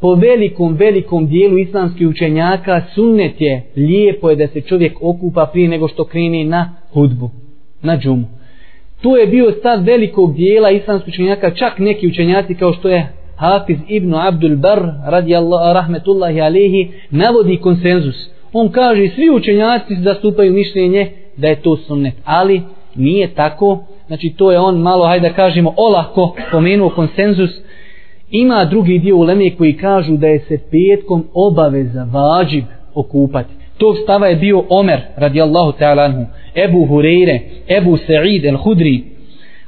Po 0.00 0.14
velikom, 0.14 0.74
velikom 0.74 1.26
dijelu 1.26 1.58
islamskih 1.58 2.08
učenjaka 2.08 2.82
sunnet 2.94 3.40
je 3.40 3.62
lijepo 3.76 4.30
je 4.30 4.36
da 4.36 4.46
se 4.46 4.60
čovjek 4.60 4.98
okupa 5.02 5.46
prije 5.46 5.68
nego 5.68 5.88
što 5.88 6.04
krene 6.04 6.44
na 6.44 6.74
hudbu, 6.92 7.30
na 7.82 7.98
džumu. 7.98 8.24
To 9.02 9.16
je 9.16 9.26
bio 9.26 9.52
stav 9.52 9.82
velikog 9.82 10.34
dijela 10.34 10.70
islamskih 10.70 11.14
učenjaka, 11.14 11.54
čak 11.54 11.78
neki 11.78 12.08
učenjaci 12.08 12.54
kao 12.54 12.72
što 12.72 12.88
je 12.88 13.19
Hafiz 13.40 13.78
ibn 13.88 14.14
Abdul 14.14 14.56
Bar 14.56 14.80
radijallahu 15.06 15.74
rahmetullahi 15.74 16.40
alehi 16.40 16.90
navodi 17.10 17.56
konsenzus. 17.56 18.30
On 18.52 18.68
kaže 18.68 19.08
svi 19.08 19.30
učenjaci 19.30 19.94
zastupaju 19.96 20.52
mišljenje 20.52 21.10
da 21.36 21.48
je 21.48 21.62
to 21.62 21.76
sunnet, 21.76 22.14
ali 22.24 22.62
nije 22.94 23.34
tako. 23.34 23.84
Znači 24.06 24.30
to 24.30 24.52
je 24.52 24.58
on 24.58 24.78
malo, 24.78 25.06
hajde 25.06 25.28
da 25.28 25.34
kažemo, 25.34 25.74
olako 25.76 26.34
pomenuo 26.52 26.88
konsenzus. 26.88 27.50
Ima 28.30 28.64
drugi 28.64 28.98
dio 28.98 29.16
uleme 29.16 29.50
koji 29.50 29.76
kažu 29.76 30.16
da 30.16 30.26
je 30.26 30.38
se 30.38 30.58
petkom 30.70 31.24
obaveza, 31.34 32.08
vađib 32.12 32.64
okupati. 32.94 33.54
Tog 33.78 33.96
stava 34.02 34.26
je 34.26 34.36
bio 34.36 34.64
Omer 34.68 35.00
radijallahu 35.16 35.72
ta'ala 35.72 36.04
anhu, 36.04 36.26
Ebu 36.54 36.86
Hureyre, 36.86 37.40
Ebu 37.68 37.96
Sa'id 37.96 38.44
el-Hudri, 38.44 39.02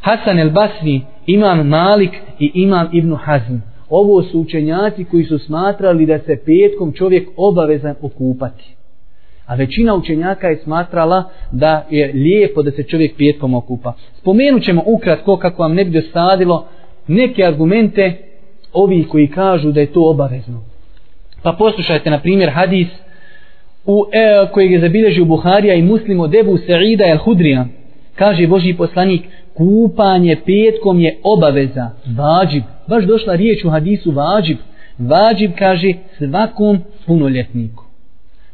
Hasan 0.00 0.38
el-Basri, 0.38 1.00
imam 1.26 1.68
Malik 1.68 2.10
i 2.42 2.50
imam 2.54 2.88
Ibn 2.92 3.14
Hazm. 3.14 3.56
Ovo 3.90 4.22
su 4.22 4.40
učenjaci 4.40 5.04
koji 5.04 5.24
su 5.24 5.38
smatrali 5.38 6.06
da 6.06 6.18
se 6.18 6.36
petkom 6.46 6.92
čovjek 6.92 7.28
obavezan 7.36 7.94
okupati. 8.02 8.74
A 9.46 9.54
većina 9.54 9.94
učenjaka 9.94 10.48
je 10.48 10.56
smatrala 10.56 11.24
da 11.52 11.86
je 11.90 12.12
lijepo 12.12 12.62
da 12.62 12.70
se 12.70 12.82
čovjek 12.82 13.16
petkom 13.16 13.54
okupa. 13.54 13.92
Spomenut 14.18 14.62
ćemo 14.62 14.82
ukratko 14.86 15.36
kako 15.36 15.62
vam 15.62 15.74
ne 15.74 15.84
bi 15.84 15.90
dosadilo 15.90 16.66
neke 17.06 17.44
argumente 17.44 18.12
ovi 18.72 19.04
koji 19.08 19.28
kažu 19.28 19.72
da 19.72 19.80
je 19.80 19.92
to 19.92 20.10
obavezno. 20.10 20.62
Pa 21.42 21.52
poslušajte 21.52 22.10
na 22.10 22.20
primjer 22.20 22.50
hadis 22.50 22.88
u, 23.86 24.04
e, 24.12 24.46
kojeg 24.52 24.72
je 24.72 24.80
zabilježio 24.80 25.24
Buharija 25.24 25.74
i 25.74 25.82
muslim 25.82 26.20
od 26.20 26.34
Ebu 26.34 26.58
Sa'ida 26.58 27.04
el-Hudrija. 27.06 27.66
Kaže 28.14 28.46
Boži 28.46 28.74
poslanik, 28.74 29.22
kupanje 29.54 30.36
petkom 30.46 31.00
je 31.00 31.18
obaveza, 31.24 31.90
vađib. 32.16 32.62
Baš 32.86 33.04
došla 33.04 33.34
riječ 33.34 33.64
u 33.64 33.70
hadisu 33.70 34.10
vađib. 34.10 34.56
Vađib 34.98 35.50
kaže 35.58 35.92
svakom 36.18 36.78
punoljetniku. 37.06 37.84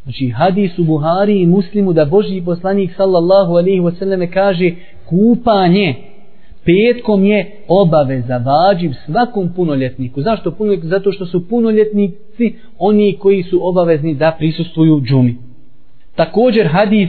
Znači 0.02 0.28
hadis 0.28 0.78
u 0.78 0.84
Buhari 0.84 1.40
i 1.40 1.46
muslimu 1.46 1.92
da 1.92 2.04
Boži 2.04 2.42
poslanik 2.44 2.90
sallallahu 2.96 3.52
alaihi 3.52 3.80
wasallam 3.80 4.30
kaže 4.32 4.70
kupanje 5.08 5.94
petkom 6.64 7.24
je 7.24 7.50
obaveza, 7.68 8.36
vađib 8.38 8.92
svakom 9.06 9.52
punoljetniku. 9.56 10.22
Zašto 10.22 10.50
punoljetniku? 10.50 10.88
Zato 10.88 11.12
što 11.12 11.26
su 11.26 11.48
punoljetnici 11.48 12.54
oni 12.78 13.16
koji 13.20 13.42
su 13.42 13.60
obavezni 13.62 14.14
da 14.14 14.34
prisustuju 14.38 15.00
džumi. 15.00 15.36
Također 16.14 16.66
hadis 16.66 17.08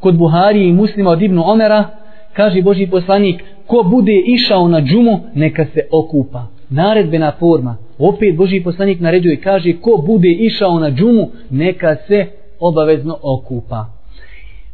kod 0.00 0.18
Buhari 0.18 0.68
i 0.68 0.72
muslima 0.72 1.10
od 1.10 1.22
Ibnu 1.22 1.42
Omera 1.50 2.01
kaže 2.36 2.62
Boži 2.62 2.86
poslanik, 2.86 3.42
ko 3.66 3.82
bude 3.82 4.22
išao 4.26 4.68
na 4.68 4.80
džumu, 4.80 5.20
neka 5.34 5.66
se 5.74 5.80
okupa. 5.90 6.46
Naredbena 6.70 7.32
forma. 7.38 7.76
Opet 7.98 8.36
Boži 8.36 8.60
poslanik 8.60 9.00
naređuje, 9.00 9.36
kaže, 9.36 9.72
ko 9.72 10.02
bude 10.06 10.28
išao 10.28 10.78
na 10.78 10.90
džumu, 10.90 11.28
neka 11.50 11.96
se 12.08 12.26
obavezno 12.60 13.18
okupa. 13.22 13.86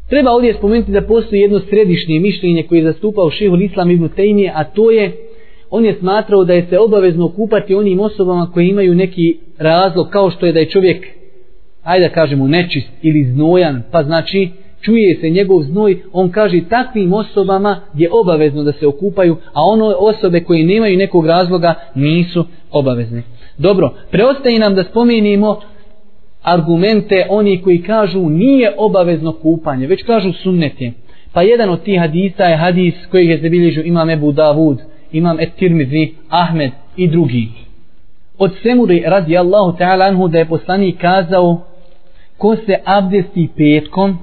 Treba 0.09 0.31
ovdje 0.31 0.55
spomenuti 0.55 0.93
da 0.93 1.03
postoji 1.03 1.41
jedno 1.41 1.61
središnje 1.61 2.21
mišljenje 2.21 2.63
koje 2.63 2.79
je 2.79 2.93
zastupao 2.93 3.31
šehol 3.31 3.63
Islam 3.63 3.91
ibn 3.91 4.09
Tejmije, 4.09 4.53
a 4.55 4.65
to 4.65 4.91
je, 4.91 5.13
on 5.71 5.85
je 5.85 5.95
smatrao 5.95 6.45
da 6.45 6.53
je 6.53 6.67
se 6.71 6.79
obavezno 6.79 7.27
okupati 7.27 7.75
onim 7.75 8.01
osobama 8.01 8.51
koje 8.55 8.69
imaju 8.69 8.95
neki 8.95 9.39
razlog, 9.59 10.09
kao 10.11 10.31
što 10.31 10.47
je 10.47 10.53
da 10.53 10.59
je 10.59 10.71
čovjek, 10.71 11.07
ajde 11.83 12.09
da 12.09 12.15
kažemo, 12.15 12.49
nečist 12.49 12.89
ili 13.03 13.25
znojan, 13.25 13.83
pa 13.91 14.03
znači 14.03 14.49
čuje 14.81 15.17
se 15.21 15.31
njegov 15.31 15.63
znoj, 15.63 16.03
on 16.13 16.31
kaže 16.31 16.61
takvim 16.71 17.13
osobama 17.13 17.81
je 17.95 18.09
obavezno 18.13 18.63
da 18.63 18.73
se 18.73 18.87
okupaju, 18.87 19.37
a 19.53 19.63
ono 19.63 19.95
osobe 19.99 20.41
koje 20.41 20.65
nemaju 20.65 20.99
nekog 20.99 21.27
razloga 21.27 21.75
nisu 21.95 22.45
obavezne. 22.71 23.23
Dobro, 23.59 23.95
preostaje 24.11 24.59
nam 24.59 24.75
da 24.75 24.85
spomenimo 24.85 25.61
argumente 26.43 27.27
oni 27.29 27.63
koji 27.63 27.83
kažu 27.83 28.29
nije 28.29 28.73
obavezno 28.77 29.33
kupanje, 29.33 29.87
već 29.87 30.03
kažu 30.03 30.33
sunnete. 30.33 30.93
Pa 31.33 31.43
jedan 31.43 31.71
od 31.71 31.83
tih 31.83 32.01
hadisa 32.01 32.45
je 32.45 32.57
hadis 32.57 32.95
koji 33.11 33.27
je 33.27 33.41
zabilježio 33.41 33.83
imam 33.83 34.11
Ebu 34.11 34.33
Davud, 34.33 34.79
imam 35.13 35.41
Et 35.41 35.55
Tirmizi, 35.59 36.13
Ahmed 36.29 36.71
i 36.97 37.09
drugi. 37.09 37.49
Od 38.39 38.53
Semuri 38.63 39.03
radi 39.07 39.37
Allahu 39.37 39.79
ta'ala 39.79 40.09
anhu 40.09 40.29
da 40.29 40.39
je 40.39 40.49
poslanik 40.49 41.01
kazao 41.01 41.61
ko 42.37 42.57
se 42.57 42.77
abdesti 42.85 43.49
petkom, 43.57 44.19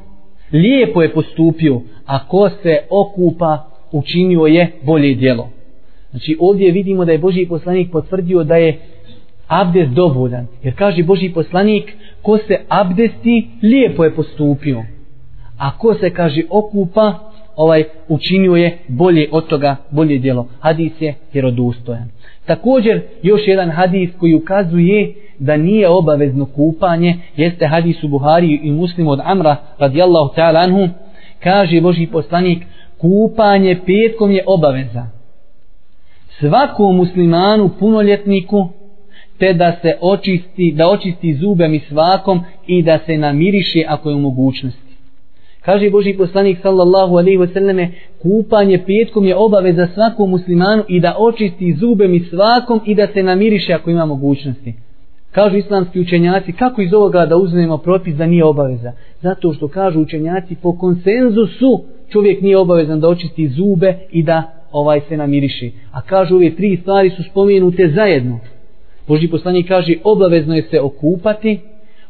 lijepo 0.54 1.02
je 1.02 1.14
postupio, 1.14 1.82
a 2.06 2.28
ko 2.28 2.50
se 2.50 2.78
okupa, 2.90 3.68
učinio 3.92 4.46
je 4.46 4.72
bolje 4.84 5.16
djelo. 5.16 5.50
Znači 6.10 6.38
ovdje 6.40 6.72
vidimo 6.72 7.06
da 7.06 7.12
je 7.12 7.18
Boži 7.18 7.46
poslanik 7.50 7.92
potvrdio 7.92 8.44
da 8.44 8.56
je 8.56 8.80
abdest 9.48 9.92
dovoljan. 9.92 10.48
Jer 10.64 10.76
kaže 10.76 11.04
Boži 11.04 11.30
poslanik, 11.30 11.94
ko 12.22 12.38
se 12.38 12.60
abdesti, 12.70 13.48
lijepo 13.62 14.04
je 14.04 14.16
postupio. 14.16 14.84
A 15.58 15.78
ko 15.78 15.94
se, 15.94 16.10
kaže, 16.10 16.42
okupa, 16.50 17.32
ovaj 17.56 17.84
učinio 18.08 18.56
je 18.56 18.78
bolje 18.88 19.28
od 19.32 19.48
toga, 19.48 19.76
bolje 19.92 20.18
djelo. 20.18 20.48
Hadis 20.60 20.92
je 21.00 21.14
vjerodostojan. 21.34 22.10
Također, 22.46 23.02
još 23.24 23.42
jedan 23.46 23.70
hadis 23.70 24.10
koji 24.20 24.36
ukazuje 24.36 25.14
da 25.40 25.58
nije 25.58 25.90
obavezno 25.90 26.46
kupanje, 26.46 27.16
jeste 27.36 27.68
hadis 27.68 28.04
u 28.04 28.08
Buhari 28.08 28.60
i 28.64 28.72
muslimu 28.72 29.12
od 29.12 29.20
Amra, 29.24 29.56
radijallahu 29.78 30.34
ta'ala 30.36 30.64
anhu, 30.64 30.90
kaže 31.44 31.82
Boži 31.82 32.08
poslanik, 32.08 32.64
kupanje 32.98 33.80
petkom 33.86 34.32
je 34.32 34.44
obaveza. 34.48 35.08
Svakom 36.40 36.96
muslimanu, 36.96 37.70
punoljetniku, 37.80 38.68
te 39.38 39.54
da 39.54 39.78
se 39.82 39.98
očisti, 40.02 40.74
da 40.78 40.90
očisti 40.90 41.34
zube 41.34 41.68
mi 41.68 41.80
svakom 41.80 42.42
i 42.68 42.84
da 42.84 43.00
se 43.06 43.18
namiriše 43.18 43.84
ako 43.88 44.10
je 44.10 44.16
u 44.16 44.20
mogućnosti. 44.20 44.86
Kaže 45.62 45.90
Boži 45.90 46.14
poslanik 46.14 46.58
sallallahu 46.62 47.18
alaihi 47.18 47.38
wa 47.38 47.54
sallame, 47.54 47.92
kupanje 48.22 48.84
petkom 48.86 49.26
je 49.26 49.36
obaveza 49.36 49.88
svakom 49.94 50.30
muslimanu 50.30 50.84
i 50.88 51.00
da 51.00 51.16
očisti 51.20 51.74
zube 51.74 52.08
mi 52.08 52.20
svakom 52.20 52.82
i 52.86 52.96
da 52.96 53.08
se 53.08 53.24
namiriše 53.24 53.74
ako 53.74 53.90
ima 53.90 54.06
mogućnosti. 54.06 54.74
Kažu 55.36 55.58
islamski 55.58 56.00
učenjaci, 56.00 56.52
kako 56.52 56.82
iz 56.82 56.94
ovoga 56.94 57.26
da 57.26 57.38
uzmemo 57.38 57.78
propis 57.78 58.16
da 58.16 58.26
nije 58.26 58.46
obaveza? 58.46 58.92
Zato 59.22 59.54
što 59.54 59.68
kažu 59.68 60.02
učenjaci, 60.02 60.56
po 60.56 60.78
konsenzusu 60.78 61.84
čovjek 62.10 62.42
nije 62.42 62.58
obavezan 62.58 63.00
da 63.00 63.08
očisti 63.08 63.48
zube 63.48 63.94
i 64.12 64.24
da 64.24 64.44
ovaj 64.72 65.02
se 65.10 65.18
namiriši. 65.18 65.72
A 65.92 66.02
kažu 66.02 66.36
ove 66.36 66.56
tri 66.56 66.78
stvari 66.82 67.10
su 67.10 67.24
spomenute 67.24 67.92
zajedno. 67.96 68.40
Boži 69.08 69.28
poslanik 69.28 69.68
kaže 69.68 69.94
obavezno 70.04 70.56
je 70.56 70.62
se 70.62 70.82
okupati, 70.82 71.60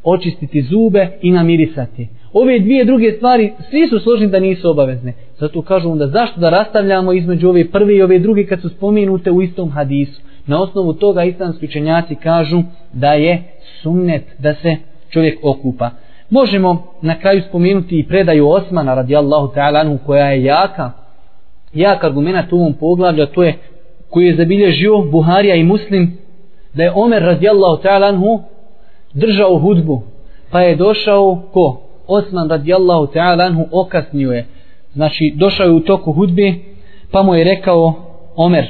očistiti 0.03 0.61
zube 0.61 1.07
i 1.21 1.31
namirisati. 1.31 2.07
Ove 2.33 2.59
dvije 2.59 2.85
druge 2.85 3.11
stvari 3.11 3.51
svi 3.69 3.87
su 3.87 3.99
složni 3.99 4.27
da 4.27 4.39
nisu 4.39 4.69
obavezne. 4.69 5.13
Zato 5.39 5.61
kažu 5.61 5.89
onda 5.89 6.07
zašto 6.07 6.39
da 6.39 6.49
rastavljamo 6.49 7.13
između 7.13 7.49
ove 7.49 7.69
prve 7.71 7.95
i 7.95 8.01
ove 8.01 8.19
druge 8.19 8.45
kad 8.45 8.61
su 8.61 8.69
spomenute 8.69 9.31
u 9.31 9.41
istom 9.41 9.69
hadisu. 9.69 10.21
Na 10.47 10.61
osnovu 10.61 10.93
toga 10.93 11.23
islamski 11.23 11.65
učenjaci 11.65 12.15
kažu 12.15 12.61
da 12.93 13.13
je 13.13 13.43
sunnet 13.81 14.23
da 14.39 14.53
se 14.53 14.75
čovjek 15.09 15.39
okupa. 15.43 15.89
Možemo 16.29 16.83
na 17.01 17.19
kraju 17.19 17.41
spomenuti 17.49 17.99
i 17.99 18.07
predaju 18.07 18.49
Osmana 18.49 18.95
radijallahu 18.95 19.53
ta'ala 19.55 19.79
anhu 19.79 19.97
koja 20.05 20.25
je 20.25 20.43
jaka. 20.43 20.91
Jak 21.73 22.03
argument 22.03 22.51
u 22.51 22.55
ovom 22.55 22.73
poglavlju, 22.73 23.23
a 23.23 23.25
to 23.25 23.43
je 23.43 23.57
koji 24.09 24.25
je 24.25 24.35
zabilježio 24.35 25.01
Buharija 25.11 25.55
i 25.55 25.63
Muslim 25.63 26.17
da 26.73 26.83
je 26.83 26.91
Omer 26.95 27.21
radijallahu 27.21 27.83
ta'ala 27.83 28.07
anhu 28.07 28.41
držao 29.13 29.59
hudbu 29.59 30.03
pa 30.51 30.61
je 30.61 30.75
došao 30.75 31.43
ko? 31.53 31.81
Osman 32.07 32.49
radijallahu 32.49 33.07
ta'ala 33.07 33.43
anhu 33.43 33.65
okasnio 33.71 34.31
je 34.31 34.45
znači 34.93 35.33
došao 35.35 35.65
je 35.65 35.71
u 35.71 35.79
toku 35.79 36.11
hudbe 36.11 36.53
pa 37.11 37.23
mu 37.23 37.35
je 37.35 37.43
rekao 37.43 37.93
Omer 38.35 38.65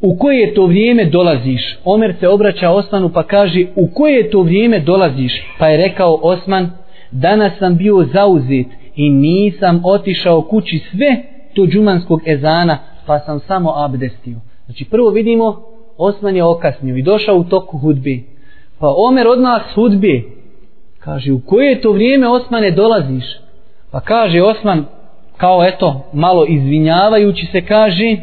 u 0.00 0.16
koje 0.18 0.54
to 0.54 0.66
vrijeme 0.66 1.04
dolaziš 1.04 1.78
Omer 1.84 2.14
se 2.20 2.28
obraća 2.28 2.70
Osmanu 2.70 3.10
pa 3.12 3.22
kaže 3.22 3.66
u 3.76 3.88
koje 3.94 4.30
to 4.30 4.42
vrijeme 4.42 4.80
dolaziš 4.80 5.32
pa 5.58 5.68
je 5.68 5.76
rekao 5.76 6.18
Osman 6.22 6.70
danas 7.10 7.52
sam 7.58 7.76
bio 7.76 8.06
zauzet 8.12 8.66
i 8.96 9.10
nisam 9.10 9.82
otišao 9.84 10.42
kući 10.42 10.78
sve 10.90 11.22
to 11.54 11.66
džumanskog 11.66 12.20
ezana 12.26 12.78
pa 13.06 13.18
sam 13.18 13.40
samo 13.40 13.72
abdestio 13.76 14.36
znači 14.66 14.84
prvo 14.84 15.10
vidimo 15.10 15.68
Osman 15.98 16.36
je 16.36 16.44
okasnio 16.44 16.96
i 16.96 17.02
došao 17.02 17.36
u 17.36 17.44
toku 17.44 17.78
hudbi. 17.78 18.24
Pa 18.78 18.94
Omer 18.96 19.26
odmah 19.28 19.62
s 19.70 19.74
hudbi. 19.74 20.32
Kaže, 20.98 21.32
u 21.32 21.40
koje 21.40 21.80
to 21.80 21.92
vrijeme 21.92 22.28
Osmane 22.28 22.70
dolaziš? 22.70 23.24
Pa 23.90 24.00
kaže 24.00 24.42
Osman, 24.42 24.84
kao 25.36 25.64
eto, 25.64 26.00
malo 26.12 26.46
izvinjavajući 26.48 27.46
se, 27.46 27.60
kaže, 27.60 28.16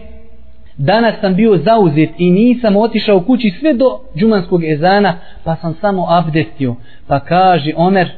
danas 0.78 1.16
sam 1.22 1.36
bio 1.36 1.58
zauzet 1.58 2.10
i 2.18 2.32
nisam 2.32 2.76
otišao 2.76 3.22
kući 3.22 3.54
sve 3.60 3.74
do 3.74 4.00
džumanskog 4.16 4.64
ezana, 4.64 5.14
pa 5.44 5.56
sam 5.56 5.74
samo 5.82 6.06
abdestio. 6.10 6.76
Pa 7.08 7.20
kaže 7.20 7.74
Omer, 7.78 8.12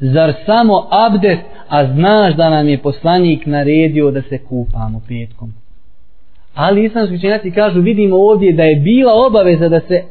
zar 0.00 0.34
samo 0.46 0.88
abdest, 0.90 1.42
a 1.68 1.86
znaš 1.86 2.34
da 2.34 2.50
nam 2.50 2.68
je 2.68 2.78
poslanik 2.78 3.46
naredio 3.46 4.10
da 4.10 4.22
se 4.22 4.38
kupamo 4.38 5.00
petkom? 5.08 5.52
Ali 6.54 6.84
islamski 6.84 7.14
učenjaci 7.14 7.50
kažu, 7.50 7.80
vidimo 7.80 8.16
ovdje 8.16 8.52
da 8.52 8.62
je 8.62 8.76
bila 8.76 9.12
obaveza 9.26 9.68
da 9.68 9.80
se 9.80 10.02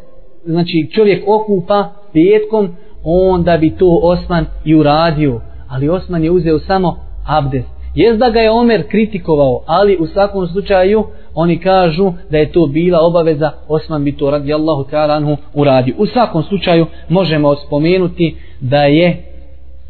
znači 0.45 0.89
čovjek 0.95 1.23
okupa 1.27 1.91
petkom, 2.13 2.69
onda 3.03 3.57
bi 3.57 3.69
to 3.69 3.99
Osman 4.03 4.45
i 4.65 4.75
uradio. 4.75 5.41
Ali 5.67 5.89
Osman 5.89 6.23
je 6.23 6.31
uzeo 6.31 6.59
samo 6.59 6.97
abdest. 7.27 7.74
Jest 7.95 8.19
da 8.19 8.29
ga 8.29 8.39
je 8.39 8.51
Omer 8.51 8.83
kritikovao, 8.87 9.63
ali 9.65 9.97
u 9.99 10.07
svakom 10.07 10.47
slučaju 10.47 11.03
oni 11.33 11.59
kažu 11.59 12.13
da 12.29 12.37
je 12.37 12.51
to 12.51 12.65
bila 12.65 12.99
obaveza, 13.01 13.51
Osman 13.67 14.03
bi 14.03 14.17
to 14.17 14.31
radi 14.31 14.53
Allahu 14.53 14.83
ta'ala 14.91 15.15
anhu 15.15 15.37
uradio. 15.53 15.95
U 15.97 16.05
svakom 16.05 16.43
slučaju 16.43 16.85
možemo 17.09 17.55
spomenuti 17.55 18.35
da 18.59 18.83
je 18.83 19.17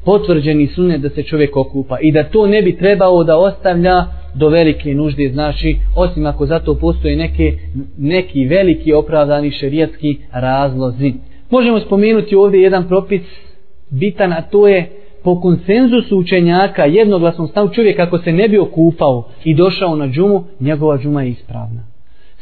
potvrđeni 0.05 0.67
sunet 0.67 1.01
da 1.01 1.09
se 1.09 1.23
čovjek 1.23 1.57
okupa 1.57 1.97
i 2.01 2.11
da 2.11 2.23
to 2.23 2.47
ne 2.47 2.61
bi 2.61 2.77
trebao 2.77 3.23
da 3.23 3.37
ostavlja 3.37 4.05
do 4.35 4.49
velike 4.49 4.93
nužde, 4.93 5.29
znači, 5.29 5.77
osim 5.95 6.25
ako 6.25 6.45
zato 6.45 6.75
postoje 6.75 7.15
neke, 7.15 7.57
neki 7.97 8.45
veliki 8.45 8.93
opravdani 8.93 9.51
šerijatski 9.51 10.17
razlozi. 10.31 11.13
Možemo 11.49 11.79
spomenuti 11.79 12.35
ovdje 12.35 12.61
jedan 12.61 12.87
propis 12.87 13.21
bitan, 13.89 14.33
a 14.33 14.41
to 14.41 14.67
je 14.67 14.89
po 15.25 15.41
konsenzusu 15.41 16.17
učenjaka 16.17 16.85
jednoglasnom 16.85 17.47
stavu 17.47 17.69
čovjek 17.69 17.99
ako 17.99 18.17
se 18.17 18.31
ne 18.31 18.47
bi 18.47 18.59
okupao 18.59 19.27
i 19.43 19.55
došao 19.55 19.95
na 19.95 20.07
džumu, 20.07 20.43
njegova 20.59 20.97
džuma 20.97 21.23
je 21.23 21.29
ispravna. 21.29 21.81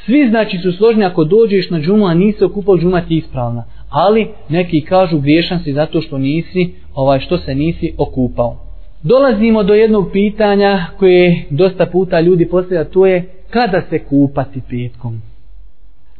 Svi 0.05 0.29
znači 0.29 0.57
su 0.57 0.71
složni 0.71 1.05
ako 1.05 1.23
dođeš 1.23 1.69
na 1.69 1.79
džumu, 1.79 2.05
a 2.05 2.13
nisi 2.13 2.43
okupao, 2.43 2.77
džuma 2.77 3.01
ti 3.01 3.13
je 3.13 3.17
ispravna. 3.17 3.63
Ali 3.89 4.27
neki 4.49 4.81
kažu 4.81 5.19
griješan 5.19 5.59
si 5.63 5.73
zato 5.73 6.01
što 6.01 6.17
nisi, 6.17 6.73
ovaj 6.95 7.19
što 7.19 7.37
se 7.37 7.55
nisi 7.55 7.93
okupao. 7.97 8.57
Dolazimo 9.03 9.63
do 9.63 9.73
jednog 9.73 10.09
pitanja 10.11 10.85
koje 10.99 11.45
dosta 11.49 11.85
puta 11.85 12.19
ljudi 12.19 12.47
postavlja, 12.47 12.83
to 12.83 13.05
je 13.05 13.23
kada 13.49 13.81
se 13.89 13.99
kupati 13.99 14.61
petkom. 14.69 15.32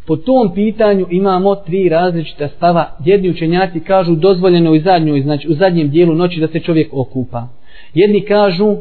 Po 0.08 0.16
tom 0.16 0.54
pitanju 0.56 1.08
imamo 1.10 1.56
tri 1.56 1.90
različita 1.90 2.48
stava. 2.48 2.98
Jedni 3.06 3.30
učenjaci 3.30 3.80
kažu 3.80 4.16
dozvoljeno 4.16 4.72
u 4.72 4.80
zadnjoj, 4.80 5.22
znači 5.22 5.48
u 5.48 5.54
zadnjem 5.54 5.90
dijelu 5.90 6.16
noći 6.16 6.40
da 6.40 6.48
se 6.48 6.60
čovjek 6.60 6.90
okupa. 6.92 7.48
Jedni 7.94 8.22
kažu 8.22 8.78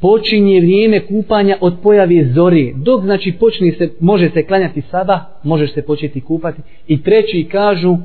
počinje 0.00 0.60
vrijeme 0.60 1.06
kupanja 1.06 1.56
od 1.60 1.74
pojave 1.82 2.24
zore. 2.24 2.72
Dok 2.76 3.02
znači 3.04 3.32
počne 3.32 3.72
se, 3.72 3.88
može 4.00 4.30
se 4.30 4.42
klanjati 4.42 4.80
sada, 4.80 5.40
možeš 5.44 5.74
se 5.74 5.82
početi 5.82 6.20
kupati. 6.20 6.62
I 6.88 7.02
treći 7.02 7.48
kažu, 7.52 7.96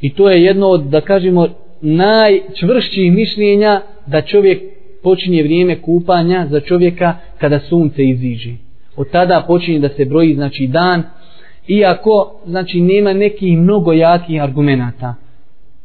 i 0.00 0.14
to 0.14 0.30
je 0.30 0.44
jedno 0.44 0.68
od, 0.68 0.82
da 0.82 1.00
kažemo, 1.00 1.48
najčvršćih 1.80 3.12
mišljenja 3.12 3.80
da 4.06 4.22
čovjek 4.22 4.62
počinje 5.02 5.42
vrijeme 5.42 5.82
kupanja 5.82 6.46
za 6.50 6.60
čovjeka 6.60 7.14
kada 7.38 7.60
sunce 7.60 8.04
iziđe. 8.04 8.50
Od 8.96 9.10
tada 9.10 9.44
počinje 9.46 9.78
da 9.78 9.88
se 9.88 10.04
broji 10.04 10.34
znači 10.34 10.66
dan, 10.66 11.02
iako 11.68 12.32
znači 12.46 12.80
nema 12.80 13.12
nekih 13.12 13.58
mnogo 13.58 13.92
jakih 13.92 14.42
argumenata. 14.42 15.14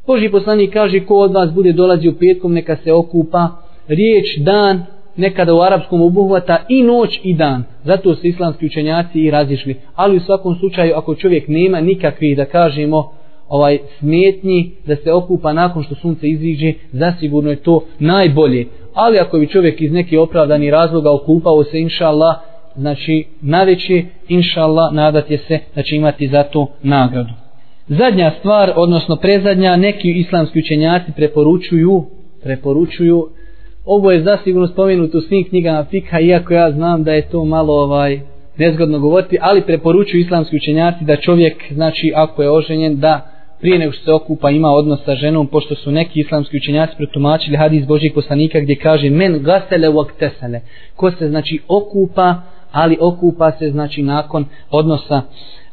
Boži 0.07 0.29
poslanik 0.29 0.73
kaže 0.73 1.05
ko 1.05 1.15
od 1.15 1.33
vas 1.33 1.53
bude 1.53 1.71
dolazio 1.71 2.13
petkom 2.19 2.53
neka 2.53 2.75
se 2.75 2.93
okupa, 2.93 3.49
riječ 3.87 4.37
dan 4.37 4.85
nekada 5.15 5.53
u 5.53 5.61
arapskom 5.61 6.01
obuhvata 6.01 6.65
i 6.69 6.83
noć 6.83 7.19
i 7.23 7.33
dan. 7.33 7.63
Zato 7.83 8.15
su 8.15 8.27
islamski 8.27 8.65
učenjaci 8.65 9.19
i 9.19 9.31
razišli. 9.31 9.75
Ali 9.95 10.17
u 10.17 10.19
svakom 10.19 10.55
slučaju 10.55 10.93
ako 10.95 11.15
čovjek 11.15 11.47
nema 11.47 11.81
nikakvih 11.81 12.37
da 12.37 12.45
kažemo 12.45 13.11
ovaj 13.49 13.77
smetnji 13.99 14.71
da 14.85 14.95
se 14.95 15.13
okupa 15.13 15.53
nakon 15.53 15.83
što 15.83 15.95
sunce 15.95 16.27
iziđe, 16.27 16.73
zasigurno 16.91 17.49
je 17.49 17.55
to 17.55 17.83
najbolje. 17.99 18.67
Ali 18.93 19.19
ako 19.19 19.37
bi 19.37 19.47
čovjek 19.47 19.81
iz 19.81 19.91
neke 19.91 20.19
opravdani 20.19 20.71
razloga 20.71 21.11
okupao 21.11 21.63
se, 21.63 21.79
inša 21.79 22.07
Allah, 22.07 22.35
znači 22.77 23.25
naveće, 23.41 24.03
inša 24.27 24.61
Allah, 24.61 24.93
nadat 24.93 25.31
je 25.31 25.37
se 25.37 25.59
da 25.75 25.83
će 25.83 25.95
imati 25.95 26.27
za 26.27 26.43
to 26.43 26.67
nagradu. 26.83 27.33
Zadnja 27.87 28.31
stvar, 28.39 28.73
odnosno 28.75 29.15
prezadnja, 29.15 29.75
neki 29.75 30.11
islamski 30.11 30.59
učenjaci 30.59 31.11
preporučuju, 31.15 32.05
preporučuju, 32.43 33.27
ovo 33.85 34.11
je 34.11 34.23
zasigurno 34.23 34.67
spomenuto 34.67 35.17
u 35.17 35.21
svim 35.21 35.43
knjigama 35.49 35.83
fikha, 35.83 36.19
iako 36.19 36.53
ja 36.53 36.71
znam 36.71 37.03
da 37.03 37.11
je 37.11 37.29
to 37.29 37.45
malo 37.45 37.73
ovaj 37.73 38.19
nezgodno 38.57 38.99
govoriti, 38.99 39.37
ali 39.41 39.61
preporučuju 39.61 40.21
islamski 40.21 40.55
učenjaci 40.55 41.05
da 41.05 41.15
čovjek, 41.15 41.63
znači 41.73 42.11
ako 42.15 42.43
je 42.43 42.51
oženjen, 42.51 42.99
da 42.99 43.37
prije 43.59 43.79
nego 43.79 43.91
što 43.91 44.05
se 44.05 44.13
okupa 44.13 44.49
ima 44.49 44.69
odnos 44.69 44.99
sa 45.05 45.15
ženom, 45.15 45.47
pošto 45.47 45.75
su 45.75 45.91
neki 45.91 46.19
islamski 46.19 46.57
učenjaci 46.57 46.93
pretumačili 46.97 47.57
hadis 47.57 47.85
Božih 47.85 48.11
poslanika 48.15 48.59
gdje 48.59 48.75
kaže 48.75 49.09
men 49.09 49.43
gasele 49.43 49.89
uaktesele, 49.89 50.61
ko 50.95 51.11
se 51.11 51.27
znači 51.29 51.59
okupa, 51.67 52.35
ali 52.77 52.97
okupa 53.01 53.51
se 53.51 53.71
znači 53.71 54.03
nakon 54.03 54.45
odnosa 54.71 55.21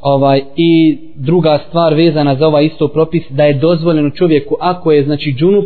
ovaj 0.01 0.43
i 0.57 0.99
druga 1.15 1.59
stvar 1.69 1.95
vezana 1.95 2.35
za 2.35 2.47
ovaj 2.47 2.65
isto 2.65 2.89
propis 2.89 3.23
da 3.31 3.45
je 3.45 3.55
dozvoljeno 3.55 4.11
čovjeku 4.11 4.57
ako 4.61 4.93
je 4.93 5.05
znači 5.05 5.35
džunup 5.39 5.65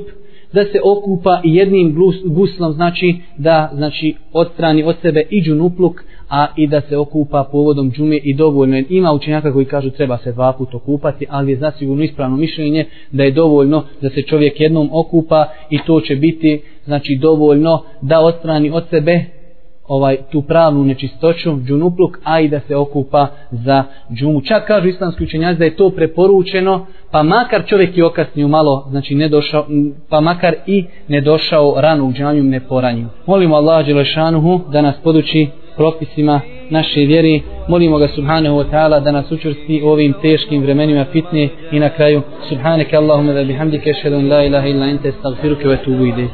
da 0.53 0.65
se 0.65 0.81
okupa 0.85 1.41
jednim 1.45 1.97
guslom 2.25 2.73
znači 2.73 3.17
da 3.37 3.71
znači 3.75 4.15
odstrani 4.33 4.83
od 4.83 4.97
sebe 5.03 5.23
i 5.31 5.43
džunupluk 5.43 6.03
a 6.29 6.47
i 6.57 6.67
da 6.67 6.81
se 6.81 6.97
okupa 6.97 7.49
povodom 7.53 7.93
džume 7.93 8.17
i 8.17 8.35
dovoljno 8.35 8.83
ima 8.89 9.13
učenjaka 9.13 9.53
koji 9.53 9.65
kažu 9.65 9.91
treba 9.91 10.19
se 10.19 10.33
dva 10.33 10.53
puta 10.53 10.77
okupati 10.77 11.27
ali 11.31 11.53
je 11.53 11.59
zasigurno 11.59 12.05
ispravno 12.05 12.37
mišljenje 12.37 12.85
da 13.13 13.23
je 13.23 13.31
dovoljno 13.31 13.85
da 14.03 14.11
se 14.11 14.23
čovjek 14.23 14.61
jednom 14.61 14.89
okupa 14.93 15.47
i 15.71 15.79
to 15.87 16.01
će 16.01 16.17
biti 16.17 16.63
znači 16.85 17.17
dovoljno 17.17 17.83
da 18.03 18.21
odstrani 18.21 18.71
od 18.71 18.85
sebe 18.91 19.38
ovaj 19.89 20.17
tu 20.31 20.43
pravnu 20.43 20.85
nečistoću 20.85 21.57
džunupluk 21.67 22.19
a 22.25 22.41
i 22.41 22.49
da 22.49 22.61
se 22.61 22.77
okupa 22.77 23.27
za 23.51 23.85
džumu. 24.13 24.41
Čak 24.41 24.67
kažu 24.67 24.89
islamski 24.89 25.25
učenjaci 25.25 25.59
da 25.59 25.65
je 25.65 25.77
to 25.77 25.91
preporučeno 25.91 26.87
pa 27.11 27.23
makar 27.23 27.67
čovjek 27.67 27.97
i 27.97 28.03
okasnio 28.03 28.49
malo 28.49 28.87
znači 28.91 29.15
ne 29.15 29.29
došao 29.29 29.67
pa 30.09 30.21
makar 30.21 30.55
i 30.67 30.85
ne 31.09 31.21
došao 31.21 31.75
rano 31.77 32.05
u 32.05 32.13
džamiju 32.13 32.45
ne 32.45 32.61
poranju 32.61 33.07
molimo 33.27 33.57
Allah 33.57 33.87
Đelešanuhu 33.87 34.61
da 34.73 34.83
nas 34.83 34.95
poduči 35.05 35.49
propisima 35.79 36.41
naše 36.71 37.01
vjeri 37.01 37.43
molimo 37.69 37.99
ga 37.99 38.09
subhanahu 38.09 38.57
wa 38.57 38.65
ta'ala 38.71 39.01
da 39.01 39.13
nas 39.13 39.33
učvrsti 39.33 39.83
u 39.85 39.89
ovim 39.89 40.15
teškim 40.23 40.63
vremenima 40.63 41.05
fitne. 41.13 41.49
I 41.73 41.81
na 41.81 41.89
kraju 41.89 42.23
subhanaka 42.49 42.99
Allahumma 42.99 43.33
da 43.33 43.45
bihamdike 43.45 43.93
šedun 44.03 44.29
la 44.29 44.45
ilaha 44.45 44.69
illa 44.69 44.87
ente 44.87 45.13
stagfiruke 45.13 45.69
ve 45.69 45.77
tubu 45.85 46.05
ide 46.05 46.29